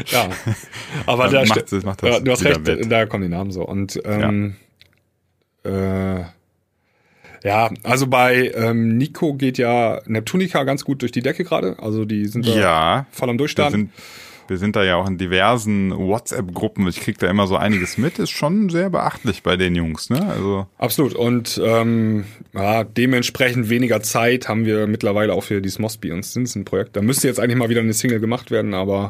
[0.07, 0.29] ja.
[1.05, 2.91] Aber Ja, da macht- macht das ja, du hast recht, wett.
[2.91, 3.63] da kommen die Namen so.
[3.65, 4.55] Und ähm,
[5.63, 6.23] äh,
[7.45, 11.77] ja, also bei ähm, Nico geht ja Neptunica ganz gut durch die Decke gerade.
[11.79, 13.05] Also die sind da Ja.
[13.12, 13.79] voll am Wir Durchstarten.
[13.79, 13.91] sind,
[14.47, 16.88] wir sind da ja auch in diversen WhatsApp-Gruppen.
[16.88, 18.19] Ich krieg da immer so einiges mit.
[18.19, 20.27] Ist schon sehr beachtlich bei den Jungs, ne?
[20.29, 21.13] Also Absolut.
[21.15, 26.95] Und ähm, ja, dementsprechend weniger Zeit haben wir mittlerweile auch für dieses Mosby und Stinson-Projekt.
[26.95, 29.10] Da müsste jetzt eigentlich mal wieder eine Single gemacht werden, aber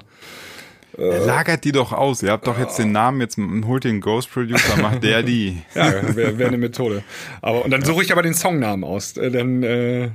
[0.97, 2.23] lagert die doch aus.
[2.23, 5.62] Ihr habt doch jetzt den Namen, jetzt holt den Ghost Producer, macht der die.
[5.75, 7.03] ja, wäre wär eine Methode.
[7.41, 9.17] Aber und dann suche ich aber den Songnamen aus.
[9.17, 10.10] Äh, Dann äh,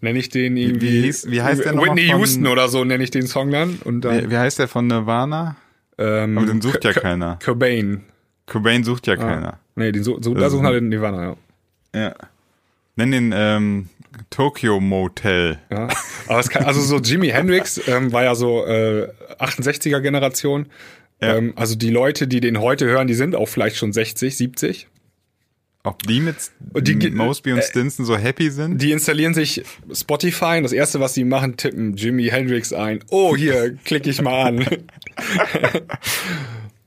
[0.00, 1.02] nenne ich den irgendwie.
[1.04, 3.78] Wie hieß- wie heißt der Whitney von- Houston oder so nenne ich den Song dann.
[3.84, 5.56] Und dann Wie, wie heißt der von Nirvana?
[5.98, 7.38] ähm, Aber den sucht ja keiner.
[7.44, 8.02] Cobain.
[8.46, 9.58] Cobain sucht ja keiner.
[9.76, 11.22] Nee, den so, so, da suchen halt den Nirvana,
[11.94, 12.00] ja.
[12.00, 12.14] Ja.
[12.98, 13.88] Nenn den ähm,
[14.28, 15.60] Tokyo Motel.
[15.70, 15.86] Ja,
[16.26, 19.08] aber es kann, also so Jimi Hendrix ähm, war ja so äh,
[19.38, 20.66] 68er Generation.
[21.22, 21.36] Ja.
[21.36, 24.88] Ähm, also die Leute, die den heute hören, die sind auch vielleicht schon 60, 70.
[25.84, 26.36] Ob die mit
[26.74, 28.82] die- Mosby und äh, Stinson so happy sind?
[28.82, 29.62] Die installieren sich
[29.94, 32.98] Spotify und das erste, was sie machen, tippen Jimi Hendrix ein.
[33.10, 34.66] Oh, hier klicke ich mal an.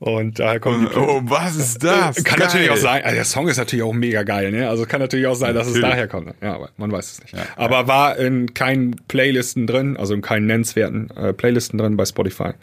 [0.02, 0.98] und daher kommen die.
[0.98, 2.24] Oh, was ist das?
[2.24, 2.48] Kann Geil.
[2.48, 4.68] natürlich auch sein, also der Song ist natürlich auch mega geil, ne?
[4.68, 5.92] Also kann natürlich auch sein, dass es Natürlich.
[5.92, 6.34] daher kommt.
[6.42, 7.36] Ja, aber man weiß es nicht.
[7.56, 12.54] Aber war in keinen Playlisten drin, also in keinen nennenswerten äh, Playlisten drin bei Spotify.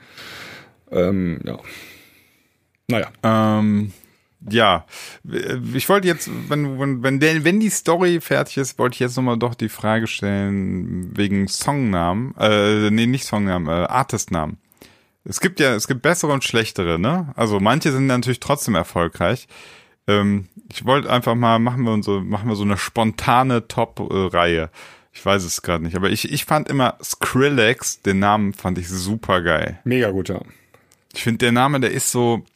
[0.90, 1.60] Ähm, ja.
[2.88, 3.06] Naja.
[3.22, 3.92] Ähm,
[4.50, 4.84] ja,
[5.74, 9.38] ich wollte jetzt, wenn, wenn, wenn, wenn die Story fertig ist, wollte ich jetzt nochmal
[9.38, 14.58] doch die Frage stellen, wegen Songnamen, äh, nee, nicht Songnamen, äh, Artistnamen.
[15.28, 17.32] Es gibt ja, es gibt bessere und schlechtere, ne?
[17.36, 19.46] Also manche sind natürlich trotzdem erfolgreich.
[20.06, 24.70] Ähm, ich wollte einfach mal, machen wir unsere, machen wir so eine spontane Top-Reihe.
[25.12, 28.88] Ich weiß es gerade nicht, aber ich, ich fand immer Skrillex, den Namen fand ich
[28.88, 29.78] super geil.
[29.84, 30.40] Mega gut, ja.
[31.12, 32.46] Ich finde, der Name, der ist so,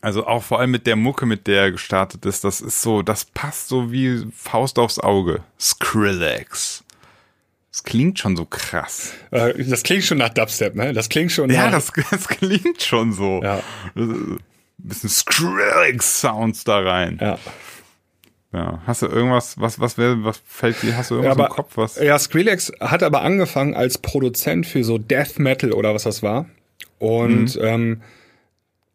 [0.00, 3.02] also auch vor allem mit der Mucke, mit der er gestartet ist, das ist so,
[3.02, 5.42] das passt so wie Faust aufs Auge.
[5.60, 6.81] Skrillex.
[7.72, 9.14] Das klingt schon so krass.
[9.32, 10.92] Äh, das klingt schon nach Dubstep, ne?
[10.92, 13.40] Das klingt schon Ja, das, das klingt schon so.
[13.42, 13.62] Ja.
[14.78, 17.18] Bisschen Skrillex-Sounds da rein.
[17.20, 17.38] ja.
[18.54, 18.82] Ja.
[18.86, 21.78] Hast du irgendwas, was, was wäre, was fällt dir, hast du irgendwas aber, im Kopf,
[21.78, 21.96] was?
[21.98, 26.44] ja, Skrillex hat aber angefangen als Produzent für so Death Metal oder was das war.
[26.98, 27.62] Und Mhm.
[27.64, 28.02] ähm,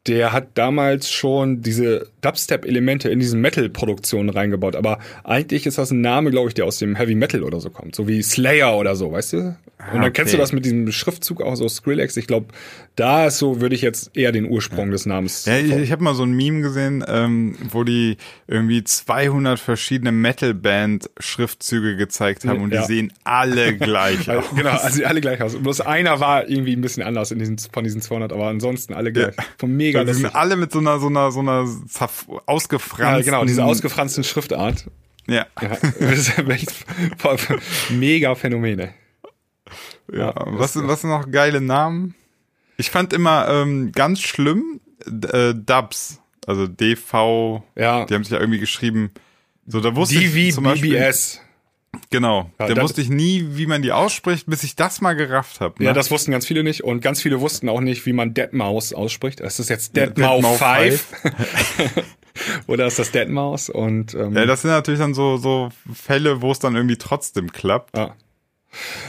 [0.07, 4.75] der hat damals schon diese Dubstep-Elemente in diesen Metal-Produktionen reingebaut.
[4.75, 7.69] Aber eigentlich ist das ein Name, glaube ich, der aus dem Heavy Metal oder so
[7.69, 7.95] kommt.
[7.95, 9.55] So wie Slayer oder so, weißt du?
[9.93, 10.41] Und dann kennst du okay.
[10.41, 12.17] das mit diesem Schriftzug auch so Skrillex.
[12.17, 12.47] Ich glaube,
[12.95, 15.45] da ist so, würde ich jetzt eher den Ursprung des Namens.
[15.45, 18.17] Ja, ich, ich habe mal so ein Meme gesehen, ähm, wo die
[18.47, 22.81] irgendwie 200 verschiedene Metal-Band-Schriftzüge gezeigt haben und Ja.
[22.81, 24.45] die sehen alle gleich aus.
[24.45, 25.55] Also, genau, also alle gleich aus.
[25.55, 29.11] Bloß einer war irgendwie ein bisschen anders in diesen, von diesen 200, aber ansonsten alle
[29.11, 29.35] gleich.
[29.59, 33.25] Vom mega Die sind alle mit so einer, so einer, so einer zerf- Ja, ausgefransten.
[33.25, 34.85] genau, diese ausgefransten Schriftart.
[35.27, 35.45] Ja.
[35.61, 36.73] Ja, das ist echt
[37.89, 38.93] mega Phänomene.
[40.11, 40.33] ja.
[40.35, 42.15] Was, sind- was sind noch geile Namen?
[42.77, 47.63] Ich fand immer ähm, ganz schlimm äh, Dubs, also DV.
[47.75, 48.05] Ja.
[48.05, 49.11] Die haben sich ja irgendwie geschrieben.
[49.65, 51.41] So, da wusste ich zum Beispiel, DVBBS.
[52.09, 52.49] Genau.
[52.59, 55.83] Ja, da wusste ich nie, wie man die ausspricht, bis ich das mal gerafft habe.
[55.83, 58.93] Ja, das wussten ganz viele nicht und ganz viele wussten auch nicht, wie man Deadmaus
[58.93, 59.39] ausspricht.
[59.39, 60.59] Ist das jetzt Deadmau Deadmau 5?
[60.59, 61.05] Five.
[62.67, 63.69] Oder ist das Deadmaus?
[63.69, 67.51] Und ähm, Ja, das sind natürlich dann so, so Fälle, wo es dann irgendwie trotzdem
[67.51, 67.95] klappt.
[67.97, 68.15] ja.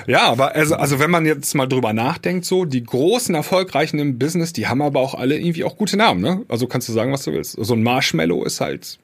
[0.07, 4.19] Ja, aber also, also wenn man jetzt mal drüber nachdenkt, so die großen Erfolgreichen im
[4.19, 6.45] Business, die haben aber auch alle irgendwie auch gute Namen, ne?
[6.49, 7.57] Also kannst du sagen, was du willst.
[7.59, 8.99] So ein Marshmallow ist halt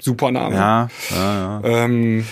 [0.00, 0.54] super Name.
[0.54, 1.84] Ja, ja, ja.
[1.84, 2.26] Ähm,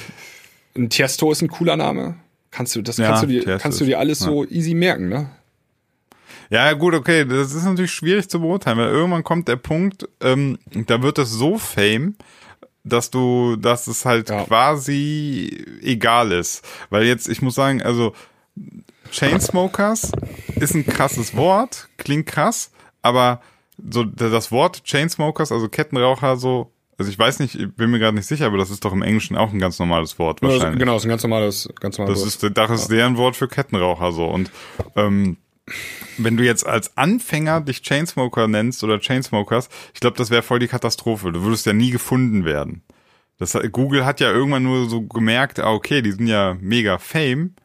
[0.76, 2.16] ein Tiesto ist ein cooler Name.
[2.50, 4.26] Kannst du das Ja, kannst du dir Tiesto kannst du ist- dir alles ja.
[4.26, 5.30] so easy merken, ne?
[6.50, 10.58] Ja, gut, okay, das ist natürlich schwierig zu beurteilen, weil irgendwann kommt der Punkt, ähm,
[10.70, 12.14] da wird es so Fame,
[12.84, 14.44] dass du, dass es halt Ja.
[14.44, 16.62] quasi egal ist.
[16.90, 18.12] Weil jetzt, ich muss sagen, also
[19.10, 20.12] Chainsmokers
[20.56, 22.70] ist ein krasses Wort, klingt krass,
[23.02, 23.40] aber
[23.90, 26.71] so das Wort Chainsmokers, also Kettenraucher, so,
[27.02, 29.02] also ich weiß nicht, ich bin mir gerade nicht sicher, aber das ist doch im
[29.02, 30.78] Englischen auch ein ganz normales Wort wahrscheinlich.
[30.78, 32.22] Genau, ist ein ganz normales, ganz normales.
[32.22, 34.26] Das ist, das ist deren Wort für Kettenraucher so.
[34.26, 34.52] Und
[34.94, 35.36] ähm,
[36.16, 40.60] wenn du jetzt als Anfänger dich Chainsmoker nennst oder Chainsmokers, ich glaube, das wäre voll
[40.60, 41.32] die Katastrophe.
[41.32, 42.82] Du würdest ja nie gefunden werden.
[43.38, 47.56] Das, Google hat ja irgendwann nur so gemerkt, ah, okay, die sind ja mega fame.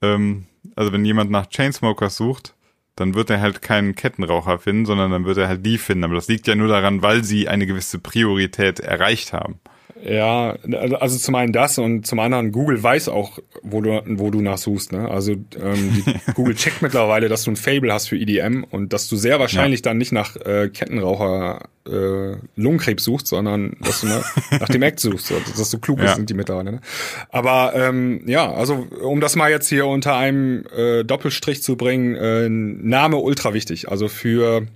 [0.00, 2.54] Ähm, also wenn jemand nach Chainsmokers sucht,
[3.00, 6.04] dann wird er halt keinen Kettenraucher finden, sondern dann wird er halt die finden.
[6.04, 9.58] Aber das liegt ja nur daran, weil sie eine gewisse Priorität erreicht haben.
[10.02, 10.56] Ja,
[10.98, 14.92] also zum einen das und zum anderen Google weiß auch, wo du, wo du nachsuchst.
[14.92, 15.08] Ne?
[15.10, 19.16] Also ähm, Google checkt mittlerweile, dass du ein Fable hast für EDM und dass du
[19.16, 24.22] sehr wahrscheinlich dann nicht nach äh, Kettenraucher äh, Lungenkrebs suchst, sondern dass du ne,
[24.58, 25.32] nach dem Act suchst.
[25.58, 26.16] Dass du klug bist, Ja.
[26.16, 26.72] sind die mittlerweile.
[26.72, 26.80] Ne?
[27.28, 32.14] Aber ähm, ja, also um das mal jetzt hier unter einem äh, Doppelstrich zu bringen,
[32.14, 33.88] äh, Name ultra wichtig.
[33.90, 34.66] Also für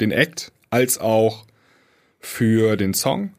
[0.00, 1.44] den Act als auch
[2.20, 3.30] für den Song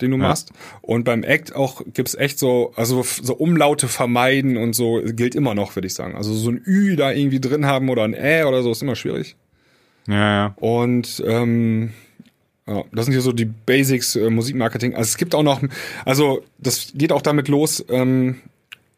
[0.00, 0.52] den du machst.
[0.80, 5.54] Und beim Act auch gibt's echt so, also so Umlaute vermeiden und so gilt immer
[5.54, 6.14] noch, würde ich sagen.
[6.14, 8.96] Also so ein Ü da irgendwie drin haben oder ein Ä oder so ist immer
[8.96, 9.36] schwierig.
[10.06, 10.54] Ja, ja.
[10.56, 11.92] Und ähm,
[12.66, 14.94] ja, das sind hier so die Basics äh, Musikmarketing.
[14.94, 15.60] Also es gibt auch noch,
[16.04, 18.36] also das geht auch damit los, ähm,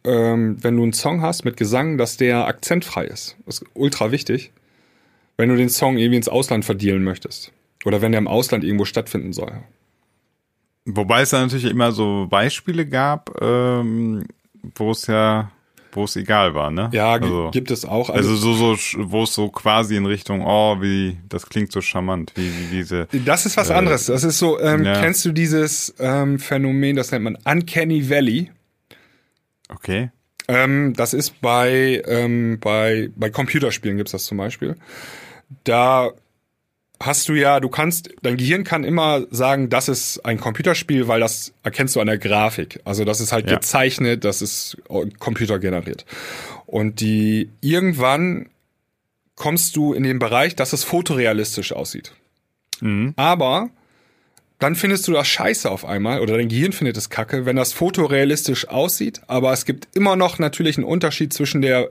[0.04, 3.36] ähm, wenn du einen Song hast mit Gesang, dass der akzentfrei ist.
[3.46, 4.50] Das ist ultra wichtig.
[5.36, 7.52] Wenn du den Song irgendwie ins Ausland verdienen möchtest.
[7.84, 9.52] Oder wenn der im Ausland irgendwo stattfinden soll.
[10.86, 14.24] Wobei es da natürlich immer so Beispiele gab, ähm,
[14.74, 15.50] wo es ja,
[15.92, 16.88] wo es egal war, ne?
[16.92, 18.10] Ja, also, gibt es auch.
[18.10, 21.80] also so, so, sch- wo es so quasi in Richtung, oh, wie, das klingt so
[21.80, 24.06] charmant, wie, wie diese, Das ist was anderes.
[24.06, 25.00] Das ist so, ähm, ja.
[25.00, 28.50] kennst du dieses ähm, Phänomen, das nennt man Uncanny Valley?
[29.68, 30.10] okay,
[30.48, 34.76] Ähm, das ist bei, ähm, bei, bei Computerspielen gibt's das zum Beispiel.
[35.64, 36.10] Da
[37.02, 41.20] hast du ja, du kannst, dein Gehirn kann immer sagen, das ist ein Computerspiel, weil
[41.20, 42.80] das erkennst du an der Grafik.
[42.84, 43.56] Also das ist halt Ja.
[43.56, 44.76] gezeichnet, das ist
[45.18, 46.04] computergeneriert.
[46.66, 48.50] Und die irgendwann
[49.34, 52.12] kommst du in den Bereich, dass es fotorealistisch aussieht.
[53.16, 53.70] Aber
[54.58, 57.72] dann findest du das scheiße auf einmal oder dein Gehirn findet es kacke, wenn das
[57.72, 61.90] fotorealistisch aussieht, aber es gibt immer noch natürlich einen Unterschied zwischen der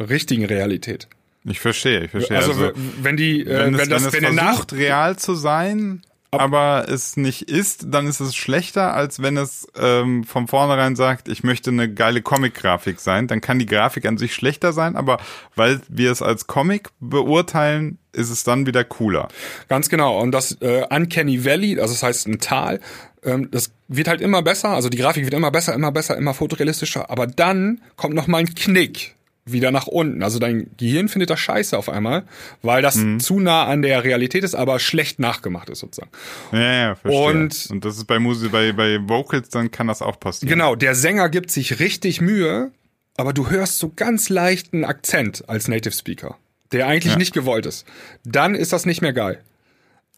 [0.00, 1.08] richtigen Realität.
[1.48, 2.36] Ich verstehe, ich verstehe.
[2.36, 5.34] Also, Also, wenn die, äh, wenn, wenn, es, das, wenn es wenn versucht, real zu
[5.34, 10.94] sein, aber es nicht ist, dann ist es schlechter, als wenn es ähm, von vornherein
[10.94, 13.28] sagt, ich möchte eine geile Comic-Grafik sein.
[13.28, 15.18] Dann kann die Grafik an sich schlechter sein, aber
[15.54, 19.28] weil wir es als Comic beurteilen, ist es dann wieder cooler.
[19.68, 20.20] Ganz genau.
[20.20, 22.80] Und das äh, Uncanny Valley, also das heißt ein Tal,
[23.22, 24.70] ähm, das wird halt immer besser.
[24.70, 27.10] Also die Grafik wird immer besser, immer besser, immer fotorealistischer.
[27.10, 29.14] Aber dann kommt noch mal ein Knick
[29.52, 30.22] wieder nach unten.
[30.22, 32.24] Also dein Gehirn findet das scheiße auf einmal,
[32.62, 33.20] weil das Mhm.
[33.20, 36.10] zu nah an der Realität ist, aber schlecht nachgemacht ist sozusagen.
[36.52, 37.22] Ja, ja, verstehe.
[37.22, 40.48] Und- Und, das ist bei Musik, bei, bei Vocals, dann kann das auch passieren.
[40.50, 42.70] Genau, der Sänger gibt sich richtig Mühe,
[43.16, 46.36] aber du hörst so ganz leichten Akzent als Native Speaker,
[46.72, 47.84] der eigentlich nicht gewollt ist.
[48.24, 49.40] Dann ist das nicht mehr geil.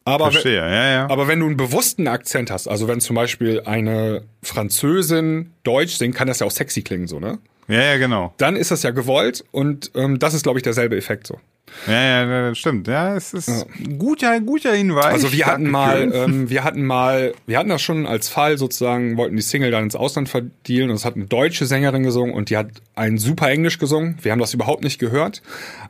[0.04, 1.10] Aber Verstehe, ja, ja.
[1.10, 6.14] Aber wenn du einen bewussten Akzent hast, also wenn zum Beispiel eine Französin Deutsch singt,
[6.14, 7.38] kann das ja auch sexy klingen, so, ne?
[7.70, 8.34] Ja, ja, genau.
[8.38, 11.38] Dann ist das ja gewollt und ähm, das ist, glaube ich, derselbe Effekt so.
[11.86, 12.88] Ja, ja, ja, das stimmt.
[12.88, 15.04] Ja, es ist ein guter, guter Hinweis.
[15.04, 19.16] Also wir hatten mal, ähm, wir hatten mal, wir hatten das schon als Fall sozusagen,
[19.16, 22.50] wollten die Single dann ins Ausland verdienen und es hat eine deutsche Sängerin gesungen und
[22.50, 24.18] die hat ein super Englisch gesungen.
[24.20, 25.42] Wir haben das überhaupt nicht gehört.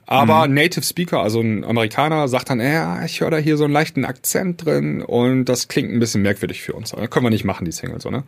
[0.05, 0.55] Aber Mhm.
[0.55, 4.05] Native Speaker, also ein Amerikaner, sagt dann, ja, ich höre da hier so einen leichten
[4.05, 6.91] Akzent drin und das klingt ein bisschen merkwürdig für uns.
[6.91, 8.25] Das können wir nicht machen, die Single, so, ne?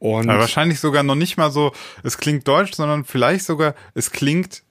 [0.00, 4.10] Und Aber wahrscheinlich sogar noch nicht mal so, es klingt deutsch, sondern vielleicht sogar, es
[4.10, 4.62] klingt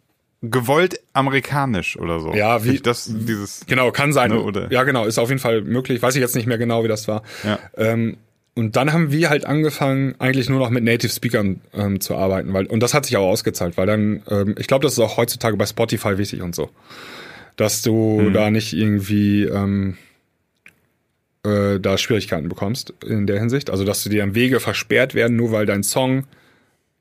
[0.42, 2.34] gewollt amerikanisch oder so.
[2.34, 4.32] Ja, wie- das, dieses, Genau, kann sein.
[4.32, 6.02] Ne, oder- Ja, genau, ist auf jeden Fall möglich.
[6.02, 7.24] Weiß ich jetzt nicht mehr genau, wie das war.
[7.44, 7.60] Ja.
[7.78, 8.18] Ähm,
[8.56, 12.52] und dann haben wir halt angefangen, eigentlich nur noch mit Native Speakern ähm, zu arbeiten,
[12.54, 15.18] weil und das hat sich auch ausgezahlt, weil dann, ähm, ich glaube, das ist auch
[15.18, 16.70] heutzutage bei Spotify wichtig und so,
[17.56, 18.34] dass du Hm.
[18.34, 19.98] da nicht irgendwie ähm,
[21.46, 25.38] äh, da Schwierigkeiten bekommst in der Hinsicht, also dass du dir am Wege versperrt werden,
[25.38, 26.26] nur weil dein Song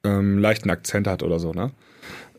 [0.05, 1.73] ähm, leichten Akzent hat oder so, ne?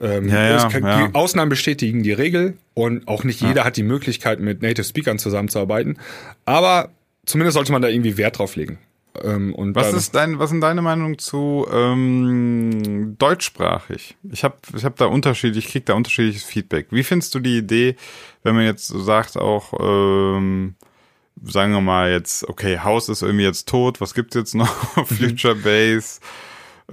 [0.02, 1.08] Ähm, Ja, ja, kann, ja.
[1.08, 5.20] Die Ausnahmen bestätigen die Regel und auch nicht jeder hat die Möglichkeit, mit Native Speakern
[5.20, 5.98] zusammenzuarbeiten.
[6.46, 6.92] Aber
[7.26, 8.80] zumindest sollte man da irgendwie Wert drauf legen.
[9.22, 14.16] Ähm, und Was ist dein, was sind deine Meinung zu ähm, deutschsprachig?
[14.32, 16.88] Ich habe ich hab da unterschiedlich, ich krieg da unterschiedliches Feedback.
[16.92, 17.96] Wie findest du die Idee,
[18.44, 20.76] wenn man jetzt so sagt auch, ähm,
[21.44, 24.68] sagen wir mal jetzt, okay, Haus ist irgendwie jetzt tot, was gibt's jetzt noch?
[25.08, 26.20] Future Base,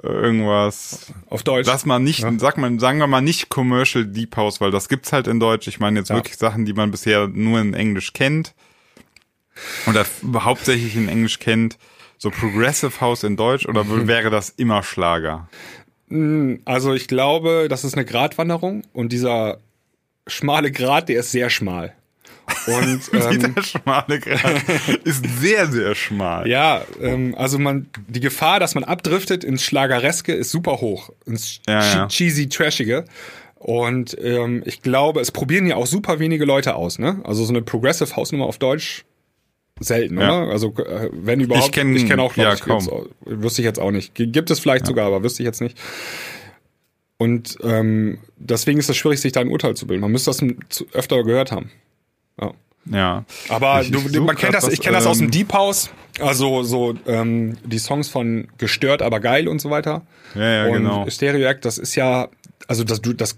[0.03, 1.13] irgendwas.
[1.31, 1.67] auf Deutsch?
[1.67, 5.13] Lass mal nicht, sag mal, sagen wir mal nicht Commercial Deep House, weil das gibt's
[5.13, 5.67] halt in Deutsch.
[5.69, 6.17] Ich meine jetzt Ja.
[6.17, 8.55] wirklich Sachen, die man bisher nur in Englisch kennt.
[9.87, 10.05] Oder
[10.45, 11.79] hauptsächlich in Englisch kennt.
[12.19, 15.49] So Progressive House in Deutsch oder w- wäre das immer Schlager?
[16.65, 19.59] Also ich glaube, das ist eine Gratwanderung und dieser
[20.27, 21.95] schmale Grat, der ist sehr schmal.
[22.67, 24.63] Und ähm, Der schmale Grad
[25.05, 26.49] ist sehr, sehr schmal.
[26.49, 31.61] ja, ähm, also man die Gefahr, dass man abdriftet ins Schlagereske, ist super hoch, ins
[31.69, 32.09] Ja, ja.
[32.09, 33.05] cheesy trashige.
[33.59, 37.21] Und ähm, ich glaube, es probieren ja auch super wenige Leute aus, ne?
[37.25, 39.05] Also so eine Progressive Hausnummer auf Deutsch
[39.81, 40.43] selten, Ja.
[40.43, 40.53] oder?
[40.53, 42.87] Also äh, wenn überhaupt, Ich kenn- kenne auch, glaub ja, ich, kaum.
[43.25, 44.15] wüsste ich jetzt auch nicht.
[44.15, 45.77] Gibt es vielleicht sogar, aber wüsste ich jetzt nicht.
[47.19, 50.03] Und ähm, deswegen ist es schwierig, sich da ein Urteil zu bilden.
[50.03, 51.71] Man müsste das öfter gehört haben.
[52.41, 52.53] Ja.
[52.91, 53.25] Ja.
[53.49, 55.31] Aber Ich- du, ich du, such man kennt das, ich kenne das aus dem ähm,
[55.33, 60.03] Deep House, also so ähm, die Songs von Gestört, aber geil und so weiter.
[60.35, 61.09] Ja, ja, und genau.
[61.11, 62.29] Stereo Act, das ist ja,
[62.69, 63.37] also das, du, das,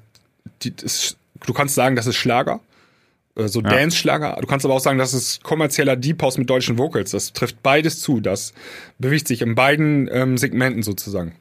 [0.62, 2.61] die, das, du kannst sagen, das ist Schlager,
[3.37, 4.37] äh, so Dance-Schlager.
[4.40, 7.12] Du kannst aber auch sagen, das ist kommerzieller Deep House mit deutschen Vocals.
[7.12, 8.20] Das trifft beides zu.
[8.20, 8.52] Das
[8.98, 11.34] bewegt sich in beiden ähm, Segmenten sozusagen.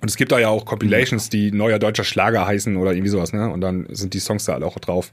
[0.00, 3.32] Und es gibt da ja auch Compilations, die neuer deutscher Schlager heißen oder irgendwie sowas,
[3.32, 3.50] ne?
[3.50, 5.12] Und dann sind die Songs da alle auch drauf.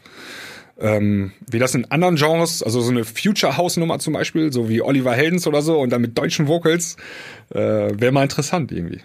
[0.80, 4.68] Ähm, wie das in anderen Genres, also so eine Future House Nummer zum Beispiel, so
[4.70, 6.98] wie Oliver Heldens oder so und dann mit deutschen Vocals,
[7.50, 7.60] äh,
[8.00, 9.02] wäre mal interessant irgendwie.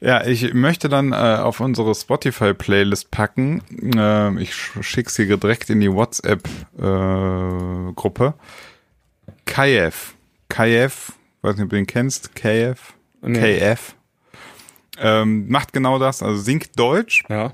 [0.00, 3.62] Ja, ich möchte dann äh, auf unsere Spotify-Playlist packen.
[3.96, 8.34] Ähm, ich sch- schick's hier direkt in die WhatsApp-Gruppe.
[9.44, 10.14] KF.
[10.48, 11.12] KF,
[11.42, 12.34] weiß nicht, ob du den kennst.
[12.34, 12.94] KF.
[13.22, 13.58] Nee.
[13.58, 13.94] KF.
[14.98, 17.52] Ähm, macht genau das, also singt Deutsch Ja.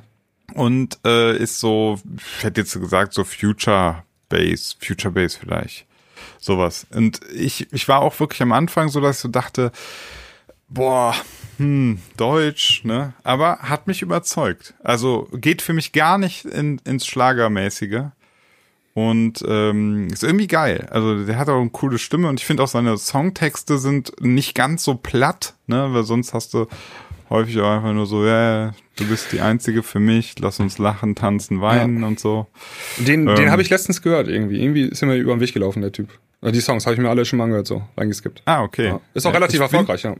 [0.54, 5.86] Und äh, ist so, ich hätte jetzt gesagt, so Future Bass, Future Bass vielleicht.
[6.40, 6.86] Sowas.
[6.94, 9.72] Und ich, ich war auch wirklich am Anfang so, dass ich so dachte,
[10.68, 11.14] boah,
[11.58, 13.14] hm, Deutsch, ne?
[13.24, 14.74] Aber hat mich überzeugt.
[14.82, 18.04] Also geht für mich gar nicht in, ins Schlagermäßige.
[18.94, 20.88] Und ähm, ist irgendwie geil.
[20.90, 24.56] Also der hat auch eine coole Stimme und ich finde auch seine Songtexte sind nicht
[24.56, 25.88] ganz so platt, ne?
[25.92, 26.66] Weil sonst hast du
[27.30, 31.14] häufig auch einfach nur so, ja, du bist die Einzige für mich, lass uns lachen,
[31.14, 32.46] tanzen, weinen und so.
[32.98, 33.50] Den, den Ähm.
[33.50, 34.60] habe ich letztens gehört irgendwie.
[34.62, 36.08] Irgendwie ist mir über den Weg gelaufen, der Typ.
[36.42, 38.42] Die Songs habe ich mir alle schon mal angehört, so reingeskippt.
[38.44, 38.86] Ah, okay.
[38.86, 39.00] Ja.
[39.14, 40.14] Ist auch Ja, relativ erfolgreich, ja.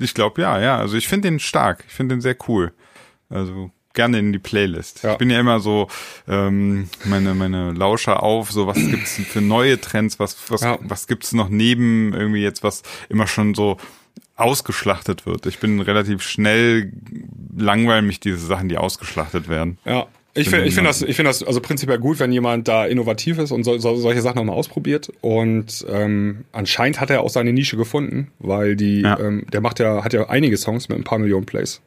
[0.00, 0.78] Ich glaube ja, ja.
[0.78, 1.84] Also ich finde den stark.
[1.86, 2.72] Ich finde den sehr cool.
[3.30, 5.04] Also gerne in die Playlist.
[5.04, 5.12] Ja.
[5.12, 5.86] Ich bin ja immer so
[6.26, 8.50] ähm, meine meine Lauscher auf.
[8.50, 10.18] So was gibt's denn für neue Trends?
[10.18, 10.78] Was was Ja.
[10.82, 13.76] was gibt's noch neben irgendwie jetzt was immer schon so
[14.36, 15.46] ausgeschlachtet wird?
[15.46, 16.92] Ich bin relativ schnell
[17.56, 19.78] langweilen mich diese Sachen, die ausgeschlachtet werden.
[19.84, 20.06] Ja.
[20.36, 23.38] Ich finde ich find das, ich find das also prinzipiell gut, wenn jemand da innovativ
[23.38, 25.12] ist und so, so, solche Sachen nochmal ausprobiert.
[25.20, 29.16] Und ähm, anscheinend hat er auch seine Nische gefunden, weil die, Ja.
[29.20, 31.80] ähm, der macht ja, hat ja einige Songs mit ein paar Millionen Plays.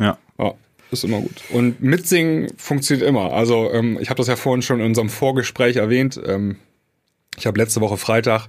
[0.00, 0.18] Ja.
[0.40, 0.54] Ja,
[0.90, 1.40] ist immer gut.
[1.50, 3.32] Und mitsingen funktioniert immer.
[3.32, 6.20] Also ähm, ich habe das ja vorhin schon in unserem Vorgespräch erwähnt.
[6.26, 6.56] Ähm,
[7.36, 8.48] ich habe letzte Woche Freitag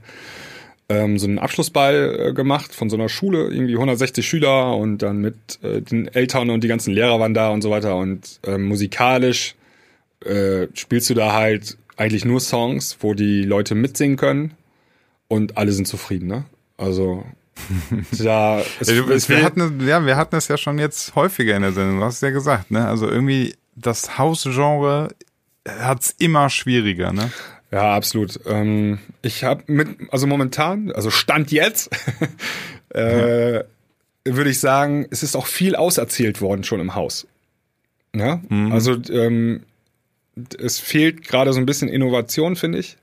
[0.89, 5.21] ähm, so einen Abschlussball äh, gemacht von so einer Schule, irgendwie 160 Schüler und dann
[5.21, 7.95] mit äh, den Eltern und die ganzen Lehrer waren da und so weiter.
[7.95, 9.55] Und ähm, musikalisch
[10.25, 14.51] äh, spielst du da halt eigentlich nur Songs, wo die Leute mitsingen können
[15.27, 16.45] und alle sind zufrieden, ne?
[16.77, 17.23] Also
[18.17, 21.73] da es, es wir, hatten, ja, wir hatten es ja schon jetzt häufiger in der
[21.73, 22.87] Sendung, du hast es ja gesagt, ne?
[22.87, 25.09] Also irgendwie das Hausgenre
[25.67, 27.31] hat's immer schwieriger, ne?
[27.71, 28.39] Ja, absolut.
[28.45, 31.89] Ähm, ich habe mit, also momentan, also Stand jetzt,
[32.89, 33.63] äh,
[34.25, 37.27] würde ich sagen, es ist auch viel auserzählt worden schon im Haus.
[38.15, 38.41] Ja?
[38.71, 39.63] Also ähm,
[40.57, 42.97] es fehlt gerade so ein bisschen Innovation, finde ich.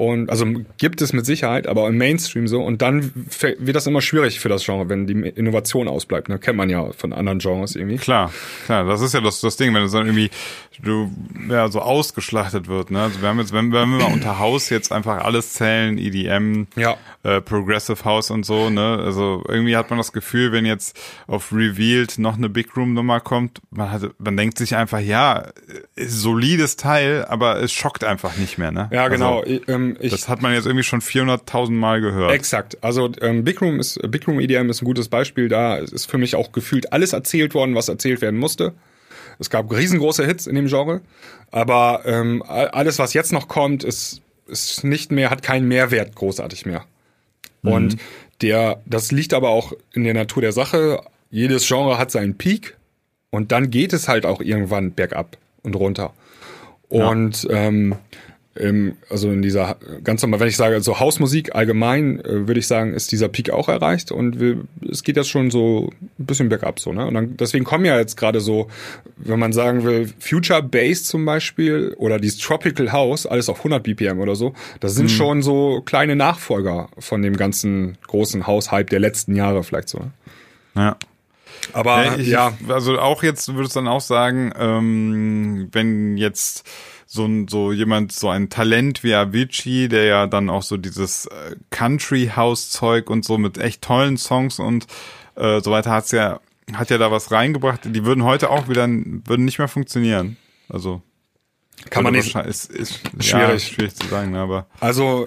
[0.00, 0.46] Und also
[0.78, 2.62] gibt es mit Sicherheit, aber im Mainstream so.
[2.62, 3.12] Und dann
[3.58, 6.30] wird das immer schwierig für das Genre, wenn die Innovation ausbleibt.
[6.30, 6.38] Ne?
[6.38, 7.98] Kennt man ja von anderen Genres irgendwie.
[7.98, 8.32] Klar,
[8.64, 10.30] klar, das ist ja das, das Ding, wenn es dann irgendwie
[10.82, 11.10] du,
[11.50, 12.90] ja, so ausgeschlachtet wird.
[12.90, 13.02] Ne?
[13.02, 16.66] Also wir haben jetzt, wenn, wenn wir mal unter Haus jetzt einfach alles zählen, EDM,
[16.76, 16.96] Ja.
[17.22, 18.98] äh, Progressive House und so, ne?
[19.04, 23.20] Also irgendwie hat man das Gefühl, wenn jetzt auf Revealed noch eine Big Room Nummer
[23.20, 25.48] kommt, man hat, man denkt sich einfach, ja,
[25.96, 28.88] ist solides Teil, aber es schockt einfach nicht mehr, ne?
[28.90, 29.40] Ja, genau.
[29.40, 32.32] Also, Ich, ähm, ähm, ich, Das hat man jetzt irgendwie schon 400.000 Mal gehört.
[32.32, 32.78] Exakt.
[32.82, 35.48] Also ähm, Big Room ist Big Room EDM ist ein gutes Beispiel.
[35.48, 38.74] Da ist für mich auch gefühlt alles erzählt worden, was erzählt werden musste.
[39.38, 41.00] Es gab riesengroße Hits in dem Genre,
[41.50, 44.20] aber ähm, alles, was jetzt noch kommt, ist
[44.50, 46.84] ist nicht mehr, hat keinen Mehrwert großartig mehr.
[47.62, 47.96] Und
[48.40, 51.02] der, das liegt aber auch in der Natur der Sache.
[51.30, 52.76] Jedes Genre hat seinen Peak
[53.30, 56.12] und dann geht es halt auch irgendwann bergab und runter.
[56.88, 57.96] Und ähm,
[58.56, 62.66] ähm, also in dieser ganz normal, wenn ich sage so Hausmusik allgemein, äh, würde ich
[62.66, 66.48] sagen, ist dieser Peak auch erreicht und wir, es geht jetzt schon so ein bisschen
[66.48, 67.06] bergab so, ne?
[67.06, 68.68] Und dann, deswegen kommen ja jetzt gerade so,
[69.16, 73.82] wenn man sagen will, Future Bass zum Beispiel oder dieses Tropical House, alles auf 100
[73.84, 79.00] BPM oder so, das sind schon so kleine Nachfolger von dem ganzen großen House-Hype der
[79.00, 79.98] letzten Jahre vielleicht so.
[79.98, 80.10] Ne?
[80.74, 80.96] Ja.
[81.72, 86.64] Aber Ja, ich, ja, Also auch jetzt würde es dann auch sagen, ähm, wenn jetzt
[87.12, 91.26] so ein, so jemand, so ein Talent wie Avicii, der ja dann auch so dieses
[91.26, 94.86] äh, Country House Zeug und so mit echt tollen Songs und
[95.34, 96.38] äh, so weiter hat's ja,
[96.72, 97.80] hat ja da was reingebracht.
[97.84, 100.36] Die würden heute auch wieder, würden nicht mehr funktionieren.
[100.68, 101.02] Also
[101.90, 103.32] kann man nicht, Ist, ist Schwierig.
[103.32, 105.26] Ja, schwierig zu sagen, ne, aber Also,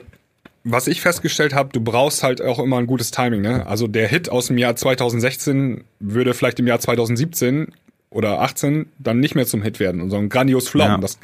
[0.63, 3.41] was ich festgestellt habe, du brauchst halt auch immer ein gutes Timing.
[3.41, 3.67] Ne?
[3.67, 7.73] Also der Hit aus dem Jahr 2016 würde vielleicht im Jahr 2017
[8.09, 10.87] oder 18 dann nicht mehr zum Hit werden und so ein grandios Flop.
[10.87, 10.97] Ja.
[10.97, 11.19] Das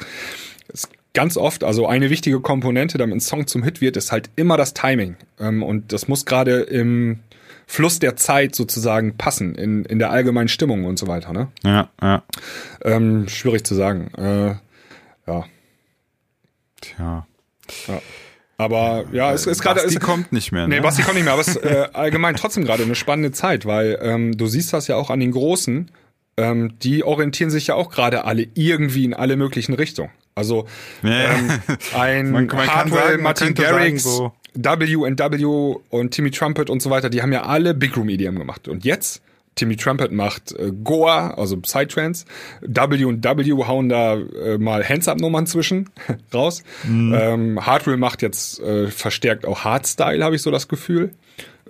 [1.14, 4.56] ganz oft, also eine wichtige Komponente, damit ein Song zum Hit wird, ist halt immer
[4.56, 5.16] das Timing.
[5.38, 7.20] Ähm, und das muss gerade im
[7.66, 11.32] Fluss der Zeit sozusagen passen, in, in der allgemeinen Stimmung und so weiter.
[11.32, 11.48] Ne?
[11.64, 12.22] ja, ja.
[12.84, 14.10] Ähm, schwierig zu sagen.
[14.16, 14.54] Äh,
[15.30, 15.44] ja.
[16.80, 17.26] Tja.
[18.56, 19.80] Aber ja, es ist gerade.
[19.82, 20.66] Basti es- kommt nicht mehr.
[20.66, 20.76] Ne?
[20.76, 23.64] Nee, Basti kommt nicht mehr, aber es ist äh, allgemein trotzdem gerade eine spannende Zeit,
[23.66, 25.90] weil ähm, du siehst das ja auch an den Großen,
[26.36, 30.10] ähm, die orientieren sich ja auch gerade alle irgendwie in alle möglichen Richtungen.
[30.40, 30.66] Also
[31.02, 31.10] Ja.
[31.34, 31.50] ähm,
[31.96, 37.08] ein Man- man Hardwell, sagen, Martin Garrix, so- W&W und Timmy Trumpet und so weiter,
[37.08, 38.66] die haben ja alle Big Room EDM gemacht.
[38.66, 39.22] Und jetzt
[39.54, 42.24] Timmy Trumpet macht äh, Goa, also Psytrance.
[42.62, 45.90] W&W hauen da äh, mal Hands-Up-Nummern zwischen
[46.34, 46.62] raus.
[46.84, 51.12] Ähm, Hardwell macht jetzt äh, verstärkt auch Hardstyle, habe ich so das Gefühl.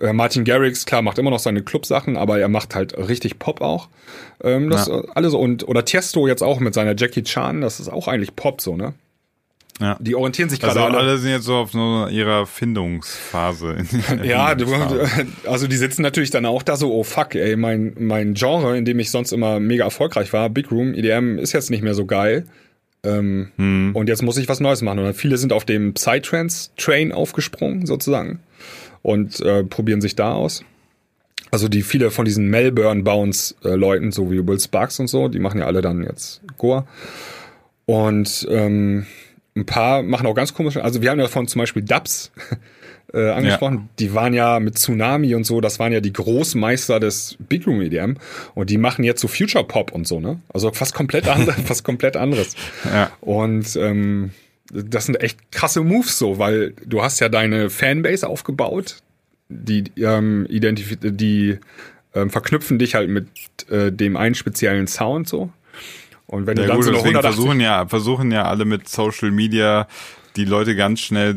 [0.01, 3.61] Äh, Martin Garrix, klar, macht immer noch seine Club-Sachen, aber er macht halt richtig Pop
[3.61, 3.87] auch.
[4.43, 4.99] Ähm, das Ja.
[4.99, 8.35] äh, alles und oder Tiesto jetzt auch mit seiner Jackie Chan, das ist auch eigentlich
[8.35, 8.93] Pop so, ne?
[9.79, 9.97] Ja.
[9.99, 10.97] Die orientieren sich gerade Also alle.
[10.99, 13.77] alle sind jetzt so auf so ihrer Findungsphase.
[14.23, 15.27] Ja, du, Findungsphase.
[15.47, 18.85] also die sitzen natürlich dann auch da so, oh fuck, ey, mein, mein Genre, in
[18.85, 22.05] dem ich sonst immer mega erfolgreich war, Big Room, EDM, ist jetzt nicht mehr so
[22.05, 22.45] geil.
[23.03, 23.91] Ähm, Hm.
[23.95, 24.99] Und jetzt muss ich was Neues machen.
[24.99, 28.39] Und viele sind auf dem Psytrance-Train aufgesprungen, sozusagen,
[29.01, 30.63] und äh, probieren sich da aus.
[31.51, 35.65] Also die viele von diesen Melbourne-Bounce-Leuten, so wie Will Sparks und so, die machen ja
[35.65, 36.87] alle dann jetzt Goa.
[37.85, 39.05] Und ähm,
[39.55, 42.31] ein paar machen auch ganz komische, also wir haben ja von zum Beispiel Dubs
[43.13, 47.35] äh, angesprochen, die waren ja mit Tsunami und so, das waren ja die Großmeister des
[47.49, 48.13] Big Room EDM
[48.55, 50.39] und die machen jetzt so Future Pop und so, ne?
[50.53, 52.55] Also fast komplett andere, fast komplett anderes.
[52.85, 53.11] Ja.
[53.19, 54.31] Und ähm,
[54.71, 58.97] das sind echt krasse Moves so, weil du hast ja deine Fanbase aufgebaut,
[59.49, 61.59] die ähm, identif die
[62.13, 63.27] ähm, verknüpfen dich halt mit
[63.69, 65.51] äh, dem einen speziellen Sound so.
[66.27, 68.87] Und wenn du Ja dann gut, so deswegen 180 versuchen ja, versuchen ja alle mit
[68.87, 69.87] Social Media
[70.37, 71.35] die Leute ganz schnell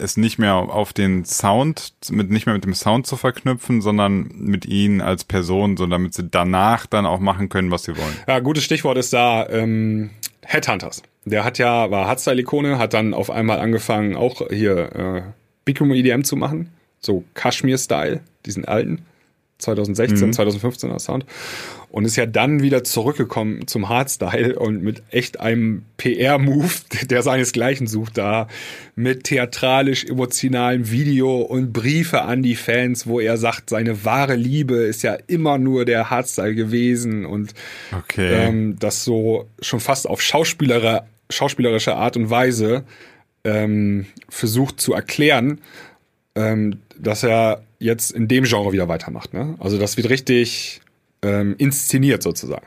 [0.00, 4.30] es nicht mehr auf den Sound, mit nicht mehr mit dem Sound zu verknüpfen, sondern
[4.34, 8.16] mit ihnen als Person, so damit sie danach dann auch machen können, was sie wollen.
[8.26, 10.10] Ja, gutes Stichwort ist da ähm,
[10.50, 11.02] Headhunters.
[11.24, 15.22] Der hat ja, war Hardstyle-Ikone, hat dann auf einmal angefangen, auch hier äh,
[15.64, 16.70] Big Room EDM zu machen.
[16.98, 19.06] So Kashmir-Style, diesen alten.
[19.60, 21.26] 2016, 2015er Sound.
[21.90, 26.70] Und ist ja dann wieder zurückgekommen zum Hardstyle und mit echt einem PR-Move,
[27.10, 28.46] der seinesgleichen sucht, da
[28.94, 34.76] mit theatralisch emotionalem Video und Briefe an die Fans, wo er sagt, seine wahre Liebe
[34.76, 37.54] ist ja immer nur der Hardstyle gewesen und
[37.92, 38.32] Okay.
[38.32, 42.84] ähm, das so schon fast auf schauspielere, schauspielerische Art und Weise
[43.44, 45.60] ähm, versucht zu erklären,
[46.34, 49.34] ähm, dass er jetzt in dem Genre wieder weitermacht.
[49.34, 49.56] Ne?
[49.58, 50.80] Also das wird richtig
[51.22, 52.66] ähm, inszeniert sozusagen.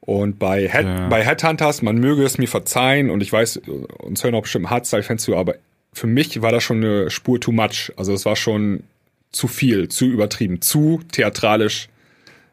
[0.00, 1.08] Und bei, Head, Ja.
[1.08, 3.60] bei Headhunters, man möge es mir verzeihen, und ich weiß,
[3.98, 5.56] uns hören auch bestimmt Hardstyle-Fans zu, aber
[5.92, 7.92] für mich war das schon eine Spur too much.
[7.96, 8.84] Also es war schon
[9.32, 11.88] zu viel, zu übertrieben, zu theatralisch.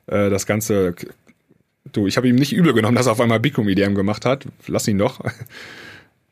[0.08, 0.96] Äh, das Ganze,
[1.91, 4.26] du, ich habe ihm nicht übel genommen, dass er auf einmal Big Room EDM gemacht
[4.26, 4.46] hat.
[4.68, 5.20] Lass ihn doch.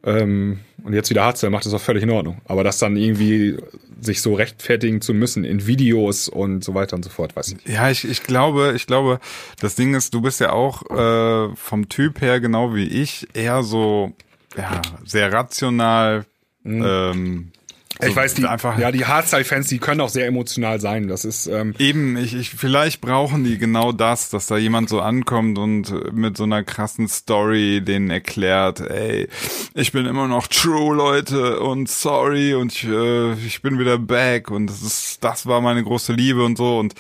[0.04, 2.42] Ähm, und jetzt wieder Hardstyle macht das auch völlig in Ordnung.
[2.46, 3.58] Aber das dann irgendwie
[4.00, 7.54] sich so rechtfertigen zu müssen in Videos und so weiter und so fort, weiß ich
[7.56, 7.70] nicht.
[7.70, 9.20] Ja, ich, ich glaube, ich glaube,
[9.60, 13.62] das Ding ist, du bist ja auch äh, vom Typ her genau wie ich eher
[13.62, 14.14] so
[14.58, 16.26] ja sehr rational,
[16.66, 17.52] Ähm,
[18.00, 21.08] Ich so weiß, die, einfach ja, die Hardstyle-Fans, die können auch sehr emotional sein.
[21.08, 25.02] Das ist, ähm, Eben, ich, ich, vielleicht brauchen die genau das, dass da jemand so
[25.02, 29.28] ankommt und mit so einer krassen Story denen erklärt, ey,
[29.74, 34.52] ich bin immer noch true, Leute, und sorry, und ich, äh, ich bin wieder back,
[34.52, 36.94] und das ist, das war meine große Liebe und so, und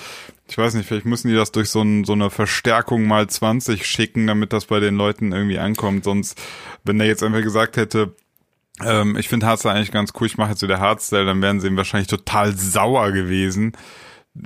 [0.51, 3.85] ich weiß nicht, vielleicht müssen die das durch so, ein, so eine Verstärkung mal 20
[3.85, 6.37] schicken, damit das bei den Leuten irgendwie ankommt, sonst,
[6.83, 8.13] wenn der jetzt einfach gesagt hätte,
[8.85, 10.27] ähm, ich finde Hardstyle eigentlich ganz cool.
[10.27, 13.73] Ich mache jetzt wieder Hardstyle, dann wären sie ihm wahrscheinlich total sauer gewesen.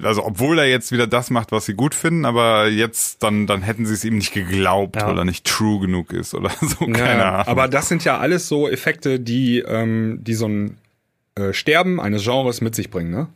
[0.01, 3.61] Also obwohl er jetzt wieder das macht, was sie gut finden, aber jetzt dann dann
[3.61, 5.07] hätten sie es ihm nicht geglaubt, Ja.
[5.07, 6.85] weil er nicht true genug ist oder so.
[6.87, 7.47] Keine ja, Ahnung.
[7.47, 10.77] aber das sind ja alles so Effekte, die, ähm, die so ein
[11.35, 13.27] äh, Sterben eines Genres mit sich bringen, ne?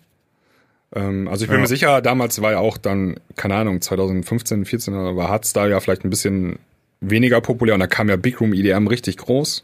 [0.96, 1.62] Ähm, also ich bin Ja.
[1.62, 6.04] mir sicher, damals war ja auch dann, keine Ahnung, 2015, 14 war Hardstyle ja vielleicht
[6.04, 6.58] ein bisschen
[7.00, 9.64] weniger populär und da kam ja Big Room EDM richtig groß,